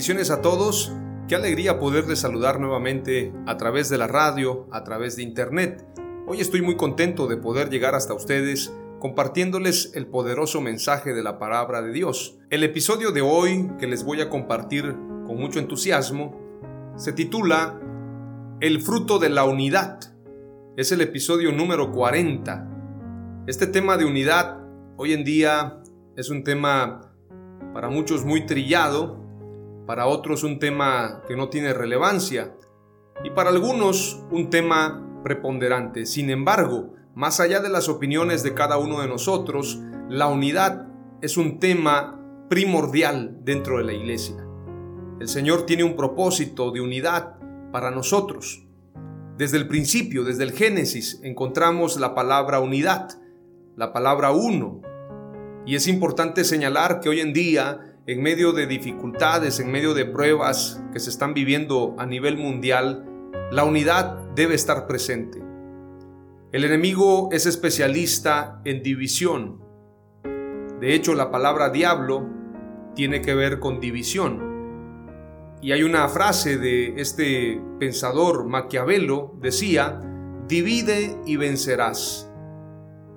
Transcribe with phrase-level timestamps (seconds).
[0.00, 0.94] Bendiciones a todos.
[1.28, 5.84] Qué alegría poderles saludar nuevamente a través de la radio, a través de internet.
[6.26, 11.38] Hoy estoy muy contento de poder llegar hasta ustedes compartiéndoles el poderoso mensaje de la
[11.38, 12.38] palabra de Dios.
[12.48, 16.34] El episodio de hoy que les voy a compartir con mucho entusiasmo
[16.96, 17.78] se titula
[18.60, 20.00] El fruto de la unidad.
[20.78, 23.44] Es el episodio número 40.
[23.46, 24.62] Este tema de unidad
[24.96, 25.82] hoy en día
[26.16, 27.12] es un tema
[27.74, 29.19] para muchos muy trillado,
[29.90, 32.54] para otros un tema que no tiene relevancia
[33.24, 36.06] y para algunos un tema preponderante.
[36.06, 40.86] Sin embargo, más allá de las opiniones de cada uno de nosotros, la unidad
[41.22, 44.36] es un tema primordial dentro de la iglesia.
[45.18, 47.40] El Señor tiene un propósito de unidad
[47.72, 48.64] para nosotros.
[49.38, 53.08] Desde el principio, desde el Génesis, encontramos la palabra unidad,
[53.74, 54.82] la palabra uno.
[55.66, 60.06] Y es importante señalar que hoy en día en medio de dificultades, en medio de
[60.06, 63.06] pruebas que se están viviendo a nivel mundial,
[63.50, 65.42] la unidad debe estar presente.
[66.52, 69.60] El enemigo es especialista en división.
[70.80, 72.26] De hecho, la palabra diablo
[72.94, 74.50] tiene que ver con división.
[75.62, 80.00] Y hay una frase de este pensador Maquiavelo, decía,
[80.48, 82.28] divide y vencerás.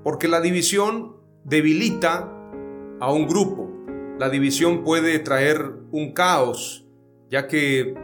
[0.04, 2.32] Porque la división debilita
[3.00, 3.72] a un grupo.
[4.19, 6.85] La división puede traer un caos,
[7.31, 7.96] ya que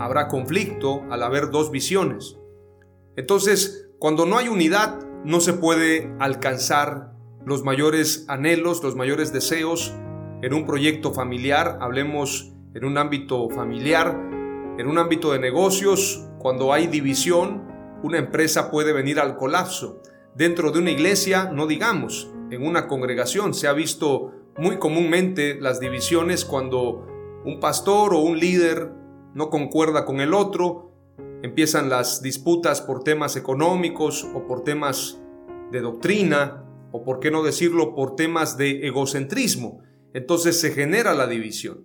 [0.00, 2.36] habrá conflicto al haber dos visiones.
[3.16, 7.12] Entonces, cuando no hay unidad, no se puede alcanzar
[7.44, 9.94] los mayores anhelos, los mayores deseos
[10.42, 14.08] en un proyecto familiar, hablemos en un ámbito familiar,
[14.78, 17.66] en un ámbito de negocios, cuando hay división,
[18.02, 20.02] una empresa puede venir al colapso.
[20.34, 25.78] Dentro de una iglesia, no digamos, en una congregación se ha visto muy comúnmente las
[25.78, 27.06] divisiones cuando
[27.44, 28.92] un pastor o un líder
[29.34, 30.92] no concuerda con el otro,
[31.42, 35.20] empiezan las disputas por temas económicos o por temas
[35.70, 39.80] de doctrina o por qué no decirlo por temas de egocentrismo.
[40.12, 41.84] Entonces se genera la división.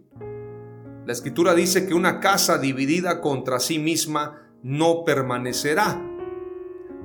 [1.06, 6.02] La escritura dice que una casa dividida contra sí misma no permanecerá.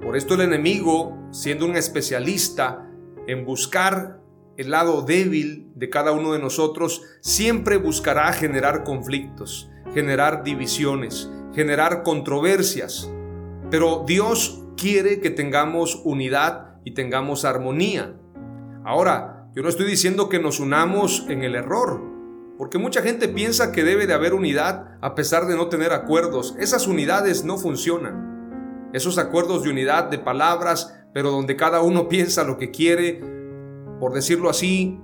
[0.01, 2.89] Por esto el enemigo, siendo un especialista
[3.27, 4.18] en buscar
[4.59, 12.03] el lado débil de cada uno de nosotros, siempre buscará generar conflictos, generar divisiones, generar
[12.03, 13.09] controversias.
[13.71, 18.17] Pero Dios quiere que tengamos unidad y tengamos armonía.
[18.85, 22.03] Ahora, yo no estoy diciendo que nos unamos en el error,
[22.59, 26.57] porque mucha gente piensa que debe de haber unidad a pesar de no tener acuerdos.
[26.59, 28.91] Esas unidades no funcionan.
[28.93, 33.38] Esos acuerdos de unidad de palabras, pero donde cada uno piensa lo que quiere,
[34.01, 35.01] por decirlo así,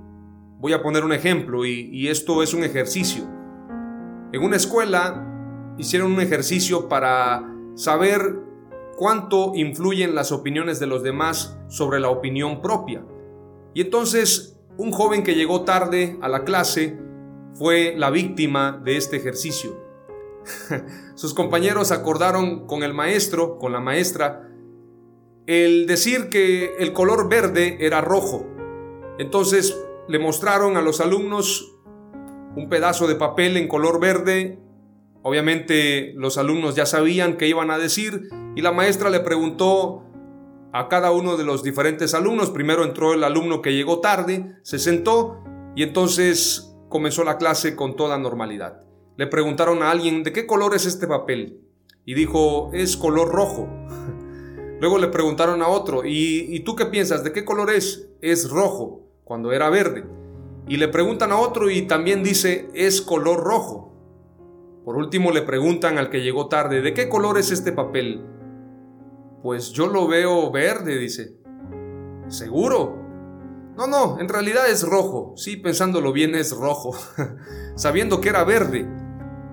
[0.58, 3.24] voy a poner un ejemplo y, esto es un ejercicio.
[4.32, 8.40] En una escuela hicieron un ejercicio para saber
[8.96, 13.04] cuánto influyen las opiniones de los demás sobre la opinión propia.
[13.74, 16.98] Y entonces un joven que llegó tarde a la clase
[17.54, 19.78] fue la víctima de este ejercicio.
[21.14, 24.48] Sus compañeros acordaron con el maestro, con la maestra,
[25.46, 28.53] el decir que el color verde era rojo
[29.18, 29.78] entonces
[30.08, 31.76] le mostraron a los alumnos
[32.56, 34.58] un pedazo de papel en color verde.
[35.22, 40.04] Obviamente los alumnos ya sabían qué iban a decir y la maestra le preguntó
[40.72, 42.50] a cada uno de los diferentes alumnos.
[42.50, 45.42] Primero entró el alumno que llegó tarde, se sentó
[45.76, 48.82] y entonces comenzó la clase con toda normalidad.
[49.16, 51.60] le preguntaron a alguien, ¿de qué color es este papel?
[52.04, 53.68] Y dijo, es color rojo.
[54.80, 57.24] Luego le preguntaron a otro, ¿y, tú qué piensas?
[57.24, 58.10] ¿De qué color es?
[58.20, 60.04] Es rojo, cuando era verde.
[60.66, 63.92] Y le preguntan a otro y también dice, es color rojo.
[64.84, 68.24] Por último le preguntan al que llegó tarde, ¿de qué color es este papel?
[69.42, 71.36] Pues yo lo veo verde, dice.
[72.28, 73.02] ¿Seguro?
[73.76, 75.34] No, no, en realidad es rojo.
[75.36, 76.94] Sí, pensándolo bien es rojo,
[77.76, 78.86] sabiendo que era verde.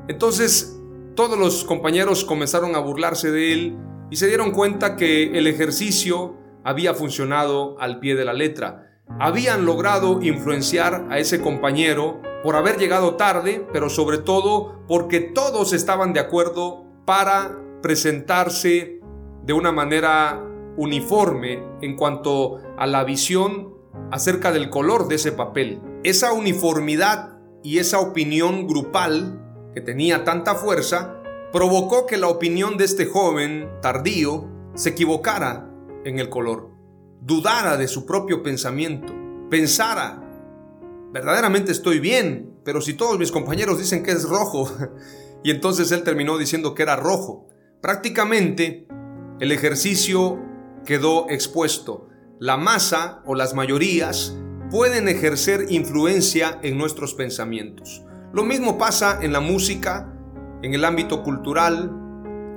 [0.08, 0.78] Entonces,
[1.16, 3.78] todos los compañeros comenzaron a burlarse de él
[4.10, 8.91] y se dieron cuenta que el ejercicio había funcionado al pie de la letra.
[9.20, 15.74] Habían logrado influenciar a ese compañero por haber llegado tarde, pero sobre todo porque todos
[15.74, 19.00] estaban de acuerdo para presentarse
[19.44, 20.44] de una manera
[20.78, 23.76] uniforme en cuanto a la visión
[24.12, 25.82] acerca del color de ese papel.
[26.04, 29.40] Esa uniformidad y esa opinión grupal
[29.74, 31.22] que tenía tanta fuerza
[31.52, 35.70] provocó que la opinión de este joven tardío se equivocara
[36.06, 36.70] en el color,
[37.22, 39.14] dudara de su propio pensamiento,
[39.50, 40.22] pensara,
[41.14, 44.70] verdaderamente estoy bien, pero si todos mis compañeros dicen que es rojo,
[45.44, 47.48] y entonces él terminó diciendo que era rojo.
[47.82, 48.88] Prácticamente
[49.40, 50.40] el ejercicio
[50.86, 52.10] quedó expuesto.
[52.40, 54.36] La masa o las mayorías
[54.72, 58.04] pueden ejercer influencia en nuestros pensamientos.
[58.34, 60.12] Lo mismo pasa en la música,
[60.64, 61.92] en el ámbito cultural,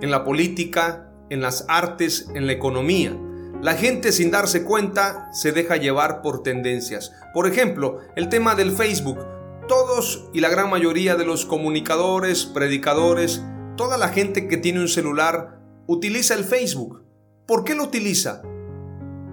[0.00, 3.19] en la política, en las artes, en la economía.
[3.64, 7.14] La gente sin darse cuenta se deja llevar por tendencias.
[7.32, 9.25] Por ejemplo, el tema del Facebook.
[9.69, 13.43] Todos y la gran mayoría de los comunicadores, predicadores,
[13.78, 17.05] toda la gente que tiene un celular utiliza el Facebook.
[17.46, 18.43] ¿Por qué lo utiliza?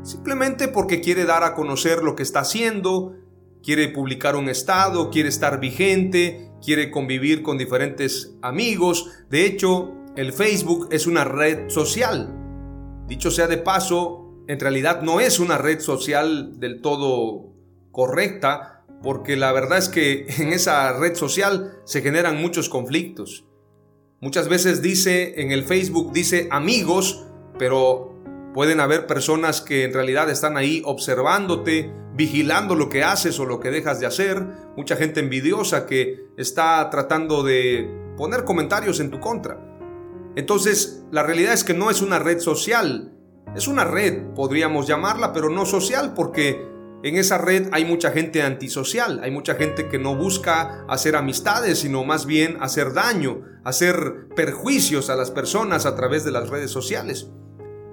[0.01, 3.17] Simplemente porque quiere dar a conocer lo que está haciendo,
[3.61, 9.09] quiere publicar un estado, quiere estar vigente, quiere convivir con diferentes amigos.
[9.29, 12.37] De hecho, el Facebook es una red social.
[13.11, 17.53] Dicho sea de paso, en realidad no es una red social del todo
[17.91, 23.45] correcta, porque la verdad es que en esa red social se generan muchos conflictos.
[24.19, 27.25] Muchas veces dice en el Facebook, dice amigos,
[27.57, 28.11] pero
[28.53, 33.61] Pueden haber personas que en realidad están ahí observándote, vigilando lo que haces o lo
[33.61, 34.45] que dejas de hacer.
[34.75, 39.57] Mucha gente envidiosa que está tratando de poner comentarios en tu contra.
[40.35, 43.13] Entonces, la realidad es que no es una red social.
[43.55, 46.71] Es una red, podríamos llamarla, pero no social porque
[47.03, 51.79] en esa red hay mucha gente antisocial, hay mucha gente que no busca hacer amistades,
[51.79, 56.71] sino más bien hacer daño, hacer perjuicios a las personas a través de las redes
[56.71, 57.29] sociales.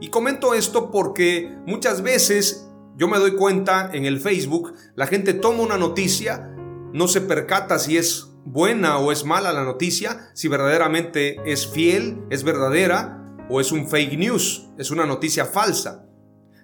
[0.01, 5.35] Y comento esto porque muchas veces yo me doy cuenta en el Facebook, la gente
[5.35, 6.55] toma una noticia,
[6.93, 12.23] no se percata si es buena o es mala la noticia, si verdaderamente es fiel,
[12.31, 13.18] es verdadera
[13.49, 16.07] o es un fake news, es una noticia falsa.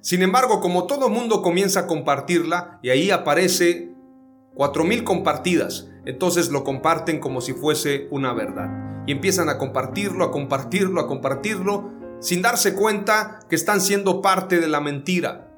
[0.00, 3.90] Sin embargo, como todo mundo comienza a compartirla y ahí aparece
[4.54, 9.04] 4000 compartidas, entonces lo comparten como si fuese una verdad.
[9.06, 11.90] Y empiezan a compartirlo, a compartirlo, a compartirlo
[12.20, 15.50] sin darse cuenta que están siendo parte de la mentira.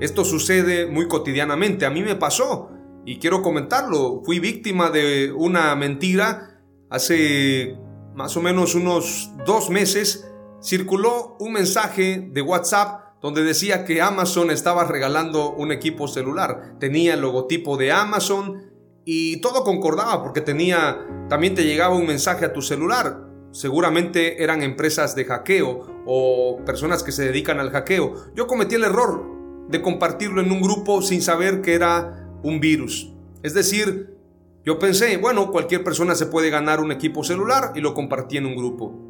[0.00, 2.70] Esto sucede muy cotidianamente, a mí me pasó
[3.06, 6.60] y quiero comentarlo, fui víctima de una mentira
[6.90, 7.76] hace
[8.14, 10.27] más o menos unos dos meses,
[10.62, 17.14] circuló un mensaje de WhatsApp donde decía que Amazon estaba regalando un equipo celular, tenía
[17.14, 18.62] el logotipo de Amazon
[19.04, 24.62] y todo concordaba porque tenía, también te llegaba un mensaje a tu celular, seguramente eran
[24.62, 28.32] empresas de hackeo o personas que se dedican al hackeo.
[28.36, 29.26] Yo cometí el error
[29.68, 33.12] de compartirlo en un grupo sin saber que era un virus.
[33.42, 34.16] Es decir,
[34.64, 38.46] yo pensé, bueno, cualquier persona se puede ganar un equipo celular y lo compartí en
[38.46, 39.07] un grupo.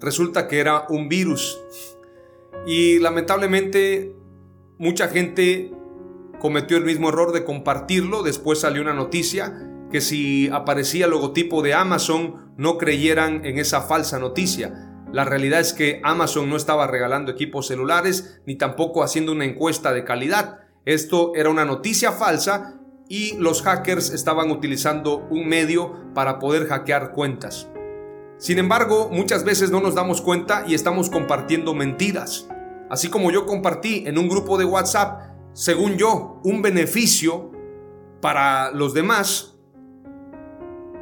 [0.00, 1.60] Resulta que era un virus.
[2.66, 4.14] Y lamentablemente
[4.78, 5.72] mucha gente
[6.40, 8.22] cometió el mismo error de compartirlo.
[8.22, 13.82] Después salió una noticia que si aparecía el logotipo de Amazon no creyeran en esa
[13.82, 14.86] falsa noticia.
[15.12, 19.92] La realidad es que Amazon no estaba regalando equipos celulares ni tampoco haciendo una encuesta
[19.92, 20.60] de calidad.
[20.84, 27.12] Esto era una noticia falsa y los hackers estaban utilizando un medio para poder hackear
[27.12, 27.68] cuentas.
[28.40, 32.48] Sin embargo, muchas veces no nos damos cuenta y estamos compartiendo mentiras.
[32.88, 35.20] Así como yo compartí en un grupo de WhatsApp,
[35.52, 37.52] según yo, un beneficio
[38.22, 39.58] para los demás,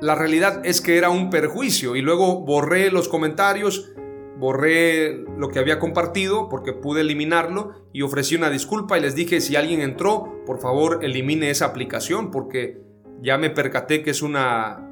[0.01, 3.93] la realidad es que era un perjuicio y luego borré los comentarios,
[4.37, 9.41] borré lo que había compartido porque pude eliminarlo y ofrecí una disculpa y les dije
[9.41, 12.81] si alguien entró, por favor elimine esa aplicación porque
[13.23, 14.88] ya me percaté que es una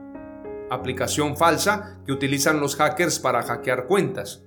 [0.71, 4.43] aplicación falsa que utilizan los hackers para hackear cuentas.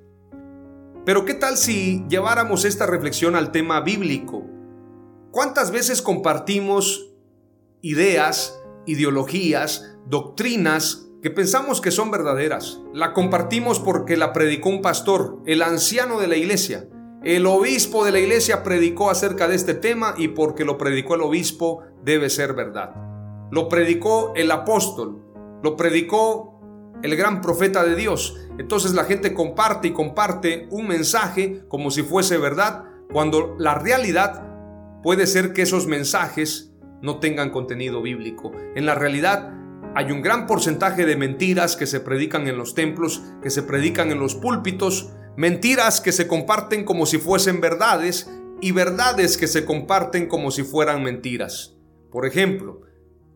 [1.05, 4.45] Pero ¿qué tal si lleváramos esta reflexión al tema bíblico?
[5.31, 7.13] ¿Cuántas veces compartimos
[7.81, 12.79] ideas, ideologías, doctrinas que pensamos que son verdaderas?
[12.93, 16.87] La compartimos porque la predicó un pastor, el anciano de la iglesia.
[17.23, 21.21] El obispo de la iglesia predicó acerca de este tema y porque lo predicó el
[21.21, 22.95] obispo debe ser verdad.
[23.51, 25.28] Lo predicó el apóstol,
[25.63, 26.59] lo predicó
[27.03, 28.37] el gran profeta de Dios.
[28.57, 34.45] Entonces la gente comparte y comparte un mensaje como si fuese verdad, cuando la realidad
[35.01, 38.51] puede ser que esos mensajes no tengan contenido bíblico.
[38.75, 39.53] En la realidad
[39.95, 44.11] hay un gran porcentaje de mentiras que se predican en los templos, que se predican
[44.11, 48.29] en los púlpitos, mentiras que se comparten como si fuesen verdades
[48.61, 51.77] y verdades que se comparten como si fueran mentiras.
[52.11, 52.81] Por ejemplo,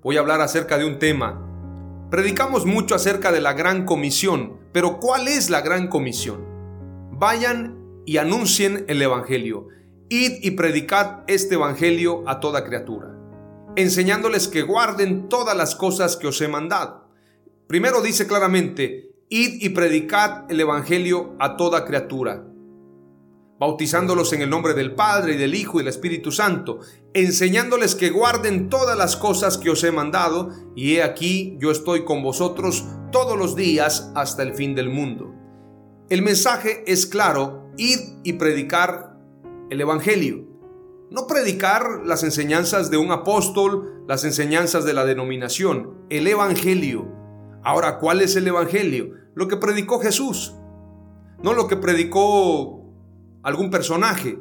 [0.01, 1.52] voy a hablar acerca de un tema
[2.13, 6.45] Predicamos mucho acerca de la gran comisión, pero ¿cuál es la gran comisión?
[7.11, 9.69] Vayan y anuncien el Evangelio.
[10.09, 13.17] Id y predicad este Evangelio a toda criatura,
[13.75, 17.09] enseñándoles que guarden todas las cosas que os he mandado.
[17.65, 22.45] Primero dice claramente, id y predicad el Evangelio a toda criatura
[23.59, 26.79] bautizándolos en el nombre del Padre y del Hijo y del Espíritu Santo,
[27.13, 32.03] enseñándoles que guarden todas las cosas que os he mandado, y he aquí yo estoy
[32.03, 35.33] con vosotros todos los días hasta el fin del mundo.
[36.09, 39.17] El mensaje es claro, id y predicar
[39.69, 40.45] el Evangelio.
[41.09, 47.07] No predicar las enseñanzas de un apóstol, las enseñanzas de la denominación, el Evangelio.
[47.63, 49.11] Ahora, ¿cuál es el Evangelio?
[49.35, 50.55] Lo que predicó Jesús,
[51.41, 52.82] no lo que predicó
[53.43, 54.39] algún personaje,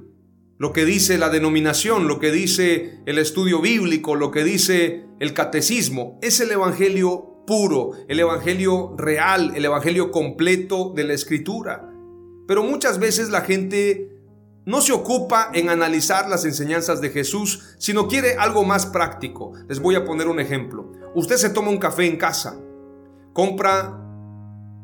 [0.59, 5.35] lo que dice la denominación, lo que dice el estudio bíblico, lo que dice el
[5.35, 11.91] catecismo, es el Evangelio puro, el Evangelio real, el Evangelio completo de la Escritura.
[12.47, 14.13] Pero muchas veces la gente
[14.65, 19.53] no se ocupa en analizar las enseñanzas de Jesús, sino quiere algo más práctico.
[19.69, 20.93] Les voy a poner un ejemplo.
[21.15, 22.57] Usted se toma un café en casa,
[23.33, 24.02] compra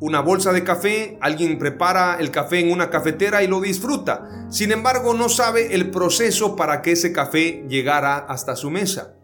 [0.00, 4.46] una bolsa de café, alguien prepara el café en una cafetera y lo disfruta.
[4.48, 9.16] Sin embargo, no sabe el proceso para que ese café llegara hasta su mesa.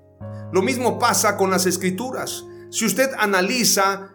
[0.52, 2.44] Lo mismo pasa con las escrituras.
[2.70, 4.14] Si usted analiza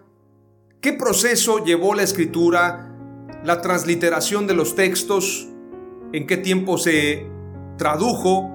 [0.82, 2.94] qué proceso llevó la escritura,
[3.44, 5.48] la transliteración de los textos,
[6.12, 7.25] en qué tiempo se
[7.78, 8.50] tradujo,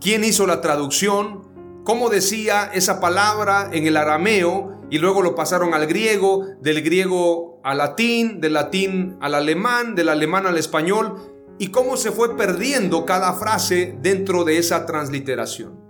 [0.00, 1.53] quién hizo la traducción,
[1.84, 7.60] cómo decía esa palabra en el arameo, y luego lo pasaron al griego, del griego
[7.62, 11.14] al latín, del latín al alemán, del alemán al español,
[11.58, 15.84] y cómo se fue perdiendo cada frase dentro de esa transliteración.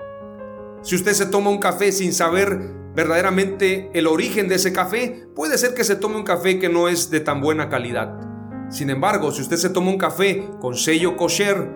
[0.82, 2.58] Si usted se toma un café sin saber
[2.94, 6.88] verdaderamente el origen de ese café, puede ser que se tome un café que no
[6.88, 8.20] es de tan buena calidad.
[8.70, 11.70] Sin embargo, si usted se toma un café con sello kosher,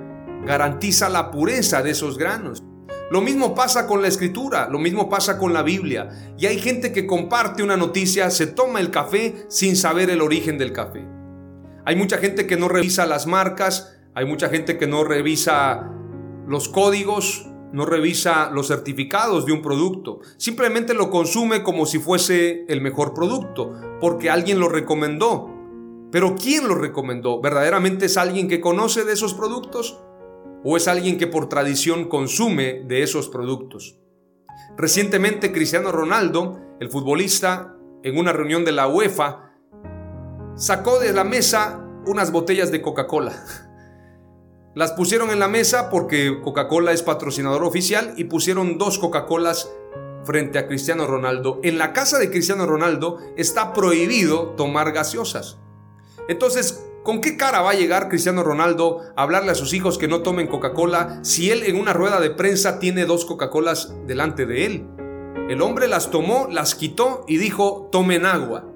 [0.45, 2.63] garantiza la pureza de esos granos.
[3.11, 6.35] Lo mismo pasa con la escritura, lo mismo pasa con la Biblia.
[6.37, 10.59] Y hay gente que comparte una noticia, se toma el café sin saber el origen
[10.59, 11.07] del café.
[11.87, 15.91] Hay mucha gente que no revisa las marcas, hay mucha gente que no revisa
[16.47, 20.21] los códigos, no revisa los certificados de un producto.
[20.37, 25.55] Simplemente lo consume como si fuese el mejor producto, porque alguien lo recomendó.
[26.11, 27.41] Pero ¿quién lo recomendó?
[27.41, 29.99] ¿Verdaderamente es alguien que conoce de esos productos?
[30.65, 33.99] O es alguien que por tradición consume de esos productos.
[34.77, 39.53] Recientemente Cristiano Ronaldo, el futbolista, en una reunión de la UEFA,
[40.55, 43.45] sacó de la mesa unas botellas de Coca-Cola.
[44.75, 49.71] Las pusieron en la mesa porque Coca-Cola es patrocinador oficial y pusieron dos Coca-Colas
[50.25, 51.59] frente a Cristiano Ronaldo.
[51.63, 55.59] En la casa de Cristiano Ronaldo está prohibido tomar gaseosas.
[56.29, 60.09] Entonces, ¿Con qué cara va a llegar Cristiano Ronaldo a hablarle a sus hijos que
[60.09, 64.67] no tomen Coca-Cola si él en una rueda de prensa tiene dos Coca-Colas delante de
[64.67, 64.87] él?
[65.49, 68.71] El hombre las tomó, las quitó y dijo, tomen agua.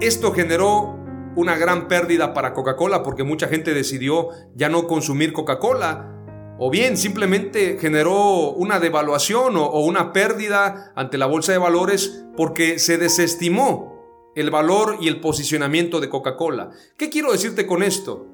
[0.00, 0.98] Esto generó
[1.36, 6.16] una gran pérdida para Coca-Cola porque mucha gente decidió ya no consumir Coca-Cola.
[6.58, 12.24] O bien simplemente generó una devaluación o, o una pérdida ante la bolsa de valores
[12.36, 13.97] porque se desestimó
[14.40, 16.70] el valor y el posicionamiento de Coca-Cola.
[16.96, 18.26] ¿Qué quiero decirte con esto?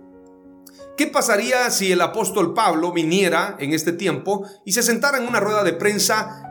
[0.97, 5.41] ¿Qué pasaría si el apóstol Pablo viniera en este tiempo y se sentara en una
[5.41, 6.43] rueda de prensa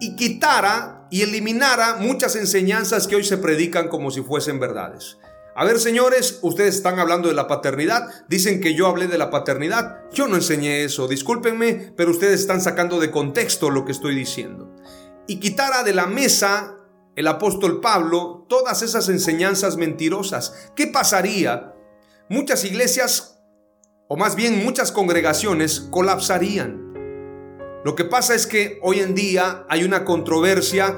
[0.00, 5.18] y quitara y eliminara muchas enseñanzas que hoy se predican como si fuesen verdades?
[5.54, 9.30] A ver, señores, ustedes están hablando de la paternidad, dicen que yo hablé de la
[9.30, 14.14] paternidad, yo no enseñé eso, discúlpenme, pero ustedes están sacando de contexto lo que estoy
[14.14, 14.74] diciendo.
[15.26, 16.76] Y quitara de la mesa
[17.16, 20.70] el apóstol Pablo todas esas enseñanzas mentirosas.
[20.74, 21.74] ¿Qué pasaría?
[22.28, 23.40] Muchas iglesias,
[24.08, 26.92] o más bien muchas congregaciones, colapsarían.
[27.84, 30.96] Lo que pasa es que hoy en día hay una controversia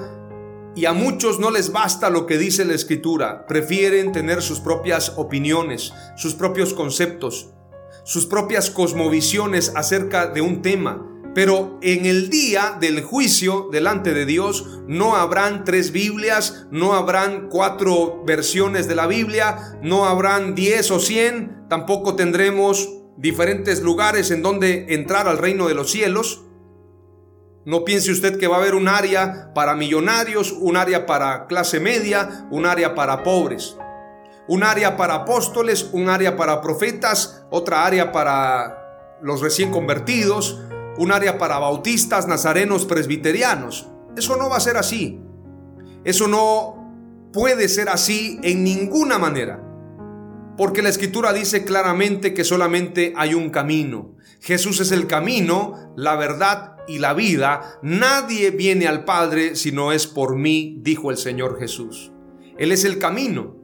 [0.76, 3.47] y a muchos no les basta lo que dice la escritura.
[3.47, 7.50] Prefieren tener sus propias opiniones, sus propios conceptos,
[8.04, 11.11] sus propias cosmovisiones acerca de un tema.
[11.34, 17.48] Pero en el día del juicio delante de Dios no habrán tres Biblias, no habrán
[17.48, 24.42] cuatro versiones de la Biblia, no habrán diez o cien, tampoco tendremos diferentes lugares en
[24.42, 26.42] donde entrar al reino de los cielos.
[27.64, 31.80] No piense usted que va a haber un área para millonarios, un área para clase
[31.80, 33.76] media, un área para pobres,
[34.46, 40.60] un área para apóstoles, un área para profetas, otra área para los recién convertidos,
[40.98, 43.88] un área para bautistas, nazarenos, presbiterianos.
[44.16, 45.20] Eso no va a ser así.
[46.04, 49.60] Eso no puede ser así en ninguna manera.
[50.56, 54.14] Porque la escritura dice claramente que solamente hay un camino.
[54.40, 57.78] Jesús es el camino, la verdad y la vida.
[57.82, 62.12] Nadie viene al Padre si no es por mí, dijo el Señor Jesús.
[62.56, 63.56] Él es el camino.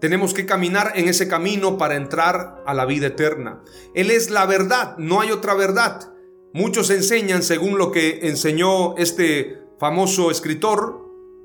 [0.00, 3.62] Tenemos que caminar en ese camino para entrar a la vida eterna.
[3.94, 6.11] Él es la verdad, no hay otra verdad.
[6.54, 11.02] Muchos enseñan, según lo que enseñó este famoso escritor,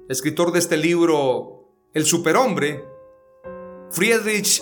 [0.09, 2.83] escritor de este libro, El Superhombre,
[3.89, 4.61] Friedrich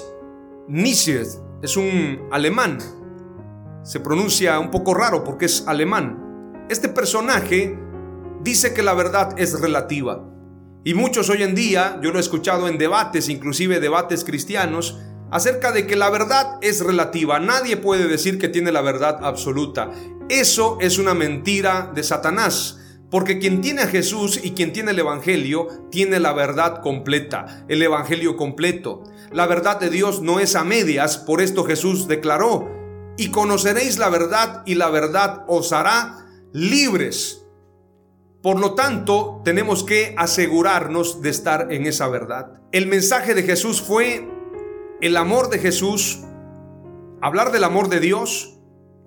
[0.68, 1.24] Nietzsche,
[1.64, 2.78] es un alemán.
[3.84, 6.64] Se pronuncia un poco raro porque es alemán.
[6.70, 7.76] Este personaje
[8.44, 10.32] dice que la verdad es relativa.
[10.84, 15.00] Y muchos hoy en día, yo lo he escuchado en debates, inclusive debates cristianos,
[15.32, 17.40] acerca de que la verdad es relativa.
[17.40, 19.92] Nadie puede decir que tiene la verdad absoluta.
[20.30, 22.80] Eso es una mentira de Satanás.
[23.12, 27.82] Porque quien tiene a Jesús y quien tiene el Evangelio tiene la verdad completa, el
[27.82, 29.04] Evangelio completo.
[29.32, 32.68] La verdad de Dios no es a medias, por esto Jesús declaró,
[33.18, 37.46] y conoceréis la verdad y la verdad os hará libres.
[38.42, 42.62] Por lo tanto, tenemos que asegurarnos de estar en esa verdad.
[42.72, 44.30] El mensaje de Jesús fue
[45.02, 46.22] el amor de Jesús,
[47.22, 48.56] hablar del amor de Dios,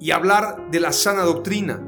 [0.01, 1.83] y hablar de la sana doctrina.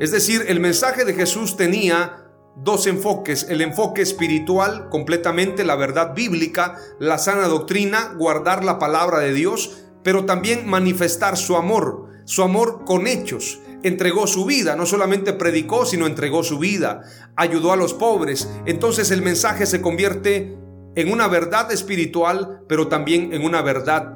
[0.00, 2.24] Es decir, el mensaje de Jesús tenía
[2.56, 9.20] dos enfoques, el enfoque espiritual, completamente la verdad bíblica, la sana doctrina, guardar la palabra
[9.20, 13.60] de Dios, pero también manifestar su amor, su amor con hechos.
[13.82, 17.02] Entregó su vida, no solamente predicó, sino entregó su vida,
[17.36, 18.50] ayudó a los pobres.
[18.64, 20.58] Entonces el mensaje se convierte
[20.96, 24.14] en una verdad espiritual, pero también en una verdad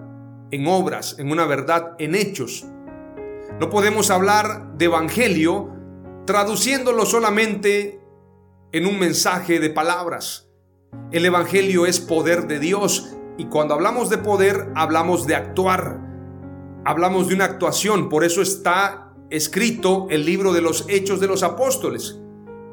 [0.50, 2.66] en obras, en una verdad en hechos.
[3.60, 5.76] No podemos hablar de evangelio
[6.26, 8.00] traduciéndolo solamente
[8.72, 10.48] en un mensaje de palabras.
[11.12, 16.00] El evangelio es poder de Dios y cuando hablamos de poder hablamos de actuar.
[16.86, 21.42] Hablamos de una actuación, por eso está escrito el libro de los hechos de los
[21.42, 22.18] apóstoles.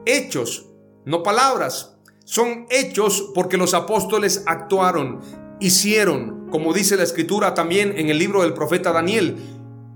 [0.06, 0.70] Hechos,
[1.04, 1.96] no palabras.
[2.27, 5.21] Son hechos porque los apóstoles actuaron,
[5.61, 9.37] hicieron, como dice la escritura también en el libro del profeta Daniel,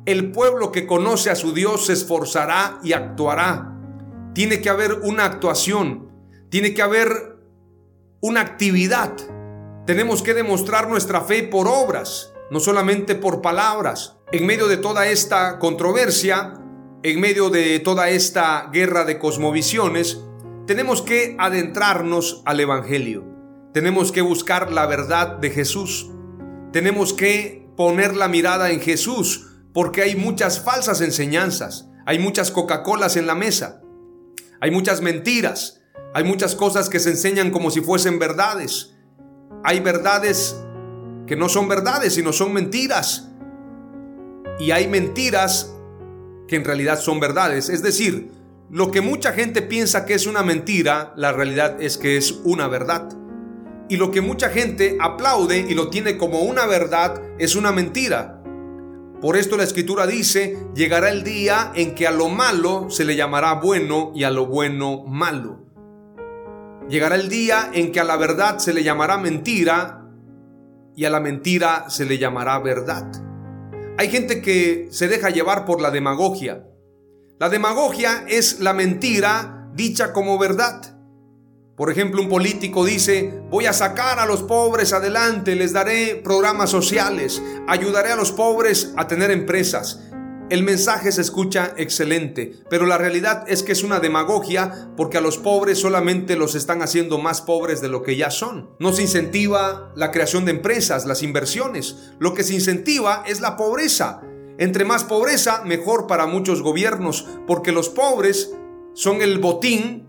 [0.05, 3.77] el pueblo que conoce a su Dios se esforzará y actuará.
[4.33, 6.09] Tiene que haber una actuación,
[6.49, 7.35] tiene que haber
[8.21, 9.11] una actividad.
[9.85, 14.15] Tenemos que demostrar nuestra fe por obras, no solamente por palabras.
[14.31, 16.53] En medio de toda esta controversia,
[17.03, 20.21] en medio de toda esta guerra de cosmovisiones,
[20.67, 23.25] tenemos que adentrarnos al Evangelio.
[23.73, 26.09] Tenemos que buscar la verdad de Jesús.
[26.71, 33.15] Tenemos que poner la mirada en Jesús porque hay muchas falsas enseñanzas, hay muchas Coca-Colas
[33.15, 33.81] en la mesa,
[34.59, 35.81] hay muchas mentiras,
[36.13, 38.95] hay muchas cosas que se enseñan como si fuesen verdades.
[39.63, 40.61] Hay verdades
[41.25, 43.29] que no son verdades, sino son mentiras.
[44.59, 45.73] Y hay mentiras
[46.47, 47.69] que en realidad son verdades.
[47.69, 48.31] Es decir,
[48.71, 52.69] lo que mucha gente piensa que es una mentira, la realidad es que es una
[52.69, 53.09] verdad.
[53.89, 58.41] Y lo que mucha gente aplaude y lo tiene como una verdad es una mentira.
[59.19, 63.17] Por esto la escritura dice, llegará el día en que a lo malo se le
[63.17, 65.65] llamará bueno y a lo bueno malo.
[66.87, 70.05] Llegará el día en que a la verdad se le llamará mentira
[70.95, 73.11] y a la mentira se le llamará verdad.
[73.97, 76.70] Hay gente que se deja llevar por la demagogia.
[77.41, 80.95] La demagogia es la mentira dicha como verdad.
[81.75, 86.69] Por ejemplo, un político dice, voy a sacar a los pobres adelante, les daré programas
[86.69, 90.01] sociales, ayudaré a los pobres a tener empresas.
[90.51, 95.21] el mensaje se escucha excelente, pero la realidad es que es una demagogia porque a
[95.21, 98.69] los pobres solamente los están haciendo más pobres de lo que ya son.
[98.77, 102.11] No se incentiva la creación de empresas, las inversiones.
[102.19, 104.21] Lo que se incentiva es la pobreza.
[104.57, 108.53] Entre más pobreza, mejor para muchos gobiernos, porque los pobres
[108.93, 110.07] son el botín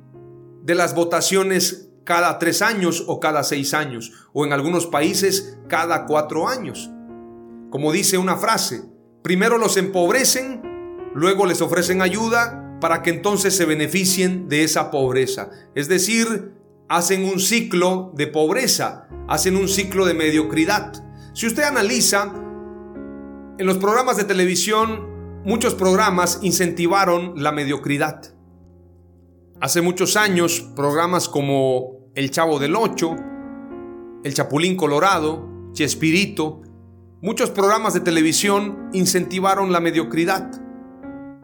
[0.63, 6.07] de las votaciones cada tres años o cada seis años, o en algunos países cada
[6.07, 6.91] cuatro años.
[7.71, 8.83] Como dice una frase,
[9.23, 10.61] Primero los empobrecen,
[11.15, 15.51] luego les ofrecen ayuda para que entonces se beneficien de esa pobreza.
[15.77, 16.55] Es decir,
[16.89, 20.93] hacen un ciclo de pobreza, hacen un ciclo de mediocridad.
[21.35, 22.33] Si usted analiza,
[23.59, 28.35] en los programas de televisión, muchos programas incentivaron la mediocridad.
[29.61, 33.15] Hace muchos años, programas como El Chavo del Ocho,
[34.25, 36.63] El Chapulín Colorado, Chespirito,
[37.25, 40.51] Muchos programas de televisión incentivaron la mediocridad.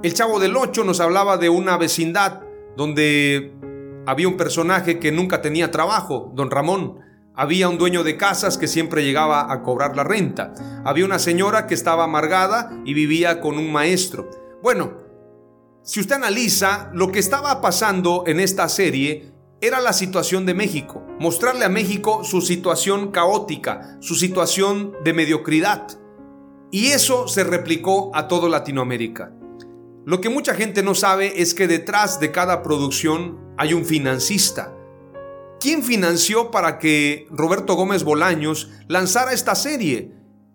[0.02, 2.40] El Chavo del Ocho nos hablaba de una vecindad
[2.76, 3.54] donde
[4.04, 6.98] había un personaje que nunca tenía trabajo, don Ramón.
[7.40, 10.52] Había un dueño de casas que siempre llegaba a cobrar la renta.
[10.84, 14.28] Había una señora que estaba amargada y vivía con un maestro.
[14.60, 14.94] Bueno,
[15.84, 21.06] si usted analiza lo que estaba pasando en esta serie, era la situación de México,
[21.20, 25.86] mostrarle a México su situación caótica, su situación de mediocridad.
[26.72, 29.32] Y eso se replicó a todo Latinoamérica.
[30.04, 34.74] Lo que mucha gente no sabe es que detrás de cada producción hay un financista.
[35.60, 40.12] ¿Quién financió para que Roberto Gómez Bolaños lanzara esta serie?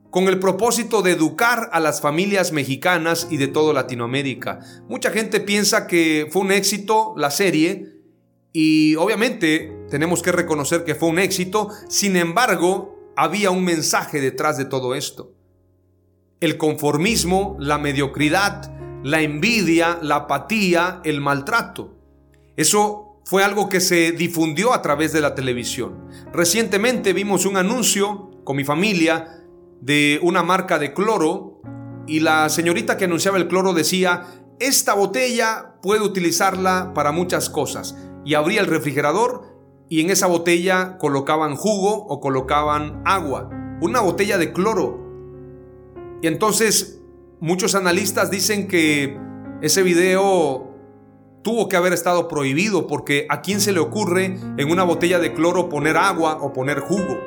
[0.09, 4.59] Con el propósito de educar a las familias mexicanas y de toda Latinoamérica.
[4.87, 7.93] Mucha gente piensa que fue un éxito la serie
[8.53, 14.57] y obviamente tenemos que reconocer que fue un éxito, sin embargo, había un mensaje detrás
[14.57, 15.33] de todo esto.
[16.39, 18.71] El conformismo, la mediocridad,
[19.03, 21.97] la envidia, la apatía, el maltrato.
[22.55, 26.09] Eso fue algo que se difundió a través de la televisión.
[26.33, 29.43] Recientemente vimos un anuncio con mi familia
[29.81, 31.61] de una marca de cloro
[32.07, 34.25] y la señorita que anunciaba el cloro decía,
[34.59, 39.53] esta botella puede utilizarla para muchas cosas y abría el refrigerador
[39.89, 43.49] y en esa botella colocaban jugo o colocaban agua,
[43.81, 45.01] una botella de cloro.
[46.21, 47.01] Y entonces
[47.39, 49.17] muchos analistas dicen que
[49.61, 50.72] ese video
[51.43, 55.33] tuvo que haber estado prohibido porque a quién se le ocurre en una botella de
[55.33, 57.19] cloro poner agua o poner jugo.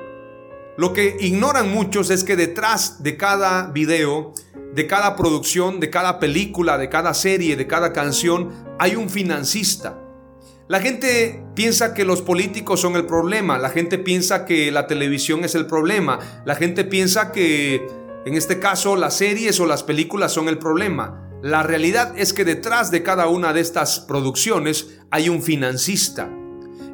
[0.77, 4.33] Lo que ignoran muchos es que detrás de cada video,
[4.75, 10.03] de cada producción, de cada película, de cada serie, de cada canción, hay un financista
[10.69, 15.45] la gente piensa que los políticos son el problema, la gente piensa que la televisión
[15.45, 17.87] es el problema, la gente piensa que
[18.25, 21.26] en este caso las series o las películas son el problema.
[21.47, 26.29] La realidad es que detrás de cada una de estas producciones hay un financista.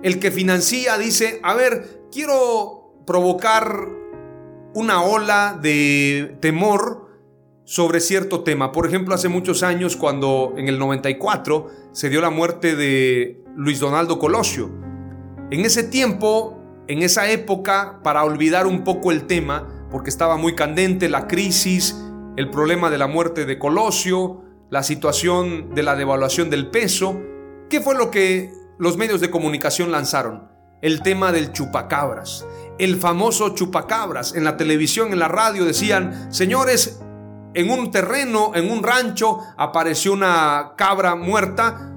[0.02, 3.88] El que financia dice, a ver, quiero provocar
[4.74, 7.08] una ola de temor
[7.64, 8.72] sobre cierto tema.
[8.72, 13.80] Por ejemplo, hace muchos años, cuando en el 94 se dio la muerte de Luis
[13.80, 14.70] Donaldo Colosio.
[15.50, 20.54] En ese tiempo, en esa época, para olvidar un poco el tema, porque estaba muy
[20.54, 21.96] candente la crisis,
[22.36, 27.20] el problema de la muerte de Colosio, la situación de la devaluación del peso,
[27.68, 30.48] ¿qué fue lo que los medios de comunicación lanzaron?
[30.80, 32.46] El tema del chupacabras.
[32.78, 34.34] El famoso chupacabras.
[34.34, 37.00] En la televisión, en la radio decían, señores,
[37.54, 41.92] en un terreno, en un rancho, apareció una cabra muerta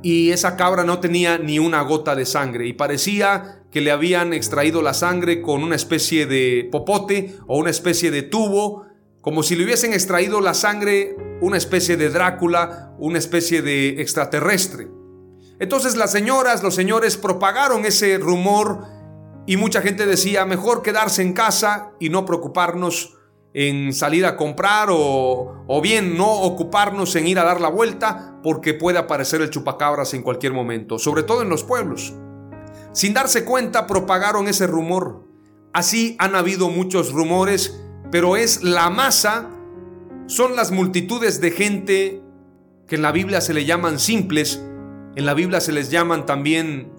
[0.00, 4.32] y esa cabra no tenía ni una gota de sangre y parecía que le habían
[4.32, 8.86] extraído la sangre con una especie de popote o una especie de tubo,
[9.22, 14.88] como si le hubiesen extraído la sangre una especie de Drácula, una especie de extraterrestre.
[15.60, 18.84] Entonces las señoras, los señores propagaron ese rumor
[19.46, 23.16] y mucha gente decía, mejor quedarse en casa y no preocuparnos
[23.54, 28.40] en salir a comprar o, o, bien no ocuparnos en ir a dar la vuelta
[28.42, 32.12] porque puede aparecer el chupacabras en cualquier momento, sobre todo en los pueblos.
[32.92, 35.28] Sin darse cuenta propagaron ese rumor.
[35.72, 37.78] Así han habido muchos rumores,
[38.12, 39.48] pero es la masa,
[40.26, 42.22] son las multitudes de gente
[42.86, 44.62] que en la Biblia se le llaman simples,
[45.16, 46.92] en la Biblia se les llaman también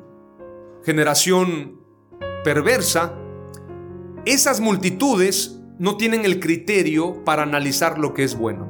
[0.84, 1.80] generación
[2.44, 3.14] perversa.
[4.26, 8.68] Esas multitudes no tienen el criterio para analizar lo que es bueno.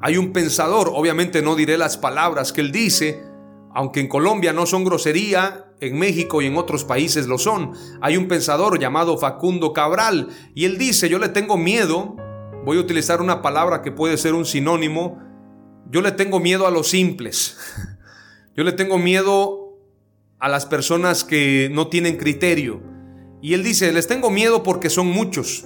[0.00, 3.22] Hay un pensador, obviamente no diré las palabras que él dice,
[3.72, 7.72] aunque en Colombia no son grosería, en México y en otros países lo son.
[8.00, 12.16] Hay un pensador llamado Facundo Cabral y él dice, yo le tengo miedo,
[12.64, 15.18] voy a utilizar una palabra que puede ser un sinónimo,
[15.90, 17.56] yo le tengo miedo a los simples.
[18.56, 19.78] Yo le tengo miedo
[20.40, 22.82] a las personas que no tienen criterio.
[23.40, 25.64] Y él dice, les tengo miedo porque son muchos.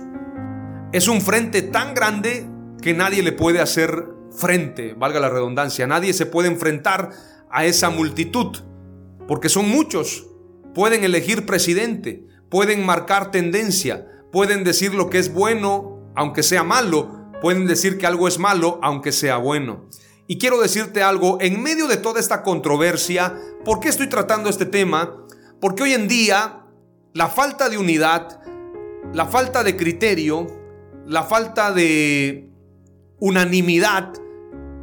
[0.93, 2.47] Es un frente tan grande
[2.83, 5.87] que nadie le puede hacer frente, valga la redundancia.
[5.87, 7.13] Nadie se puede enfrentar
[7.51, 8.59] a esa multitud,
[9.27, 10.27] porque son muchos.
[10.75, 17.31] Pueden elegir presidente, pueden marcar tendencia, pueden decir lo que es bueno, aunque sea malo,
[17.41, 19.89] pueden decir que algo es malo, aunque sea bueno.
[20.27, 24.67] Y quiero decirte algo, en medio de toda esta controversia, ¿por qué estoy tratando este
[24.67, 25.27] tema?
[25.61, 26.65] Porque hoy en día
[27.13, 28.41] la falta de unidad,
[29.13, 30.47] la falta de criterio,
[31.07, 32.49] la falta de
[33.19, 34.13] unanimidad,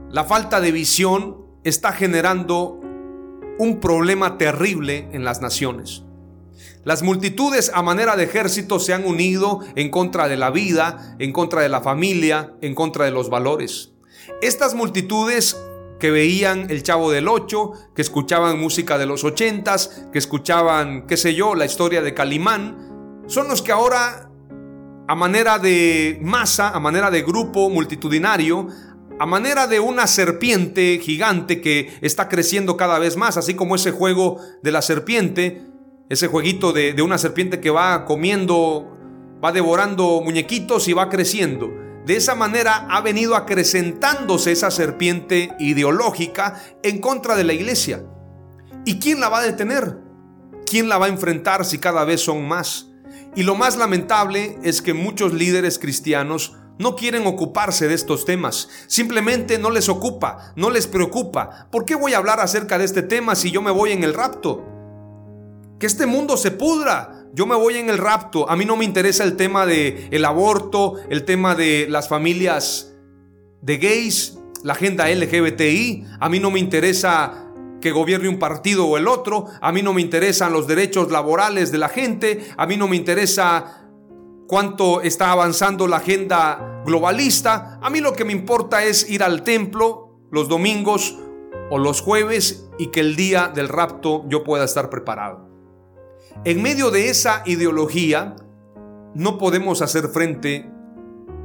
[0.09, 2.78] la falta de visión está generando
[3.59, 6.03] un problema terrible en las naciones.
[6.85, 11.33] Las multitudes a manera de ejército se han unido en contra de la vida, en
[11.33, 13.91] contra de la familia, en contra de los valores.
[14.41, 15.57] Estas multitudes
[15.99, 21.17] que veían el Chavo del Ocho, que escuchaban música de los ochentas, que escuchaban, qué
[21.17, 24.31] sé yo, la historia de Calimán, son los que ahora,
[25.07, 28.67] a manera de masa, a manera de grupo multitudinario,
[29.19, 33.91] a manera de una serpiente gigante que está creciendo cada vez más, así como ese
[33.91, 35.61] juego de la serpiente,
[36.07, 38.97] ese jueguito de, de, una serpiente que va comiendo,
[39.43, 41.69] va devorando muñequitos y va creciendo.
[42.05, 48.03] De esa manera ha venido acrecentándose esa serpiente ideológica en contra de la iglesia.
[48.85, 49.97] ¿Y quién la va a detener?
[50.65, 52.87] ¿Quién la va a enfrentar si cada vez son más?
[53.35, 58.69] Y lo más lamentable es que muchos líderes cristianos no quieren ocuparse de estos temas.
[58.87, 61.67] Simplemente no les ocupa, no les preocupa.
[61.69, 64.13] ¿Por qué voy a hablar acerca de este tema si yo me voy en el
[64.13, 64.65] rapto?
[65.77, 67.27] Que este mundo se pudra.
[67.33, 68.49] Yo me voy en el rapto.
[68.49, 72.93] A mí no me interesa el tema de el aborto, el tema de las familias
[73.61, 76.05] de gays, la agenda LGBTI.
[76.19, 77.45] A mí no me interesa
[77.81, 79.47] que gobierne un partido o el otro.
[79.61, 82.51] A mí no me interesan los derechos laborales de la gente.
[82.55, 83.88] A mí no me interesa
[84.49, 87.77] cuánto está avanzando la agenda globalista.
[87.83, 91.19] A mí lo que me importa es ir al templo los domingos
[91.69, 95.47] o los jueves y que el día del rapto yo pueda estar preparado.
[96.45, 98.37] En medio de esa ideología,
[99.13, 100.67] no podemos hacer frente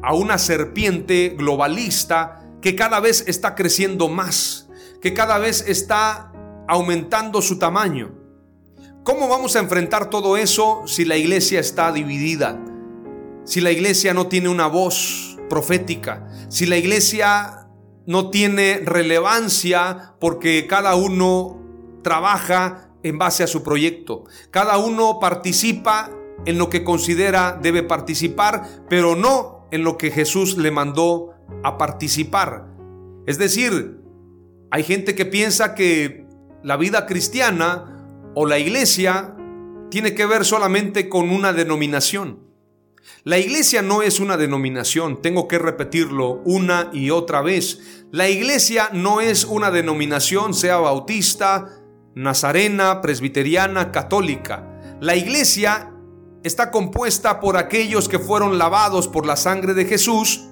[0.02, 4.70] a una serpiente globalista que cada vez está creciendo más,
[5.02, 6.32] que cada vez está
[6.66, 8.14] aumentando su tamaño.
[9.02, 12.58] ¿Cómo vamos a enfrentar todo eso si la iglesia está dividida?
[13.44, 17.68] Si la iglesia no tiene una voz profética, si la iglesia
[18.06, 21.60] no tiene relevancia porque cada uno
[22.02, 26.10] trabaja en base a su proyecto, cada uno participa
[26.46, 31.78] en lo que considera debe participar, pero no en lo que Jesús le mandó a
[31.78, 32.66] participar.
[33.26, 34.00] Es decir,
[34.70, 36.26] hay gente que piensa que
[36.62, 38.04] la vida cristiana
[38.34, 39.36] o la iglesia
[39.90, 42.43] tiene que ver solamente con una denominación.
[43.24, 48.06] La iglesia no es una denominación, tengo que repetirlo una y otra vez.
[48.10, 51.70] La iglesia no es una denominación, sea bautista,
[52.14, 54.98] nazarena, presbiteriana, católica.
[55.00, 55.90] La iglesia
[56.42, 60.48] está compuesta por aquellos que fueron lavados por la sangre de Jesús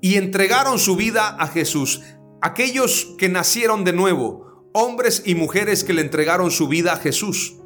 [0.00, 2.02] y entregaron su vida a Jesús.
[2.40, 7.56] Aquellos que nacieron de nuevo, hombres y mujeres que le entregaron su vida a Jesús.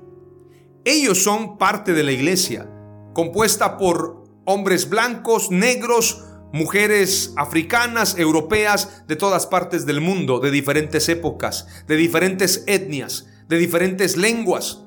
[0.85, 2.71] Ellos son parte de la iglesia
[3.13, 11.09] compuesta por hombres blancos, negros, mujeres africanas, europeas, de todas partes del mundo, de diferentes
[11.09, 14.85] épocas, de diferentes etnias, de diferentes lenguas.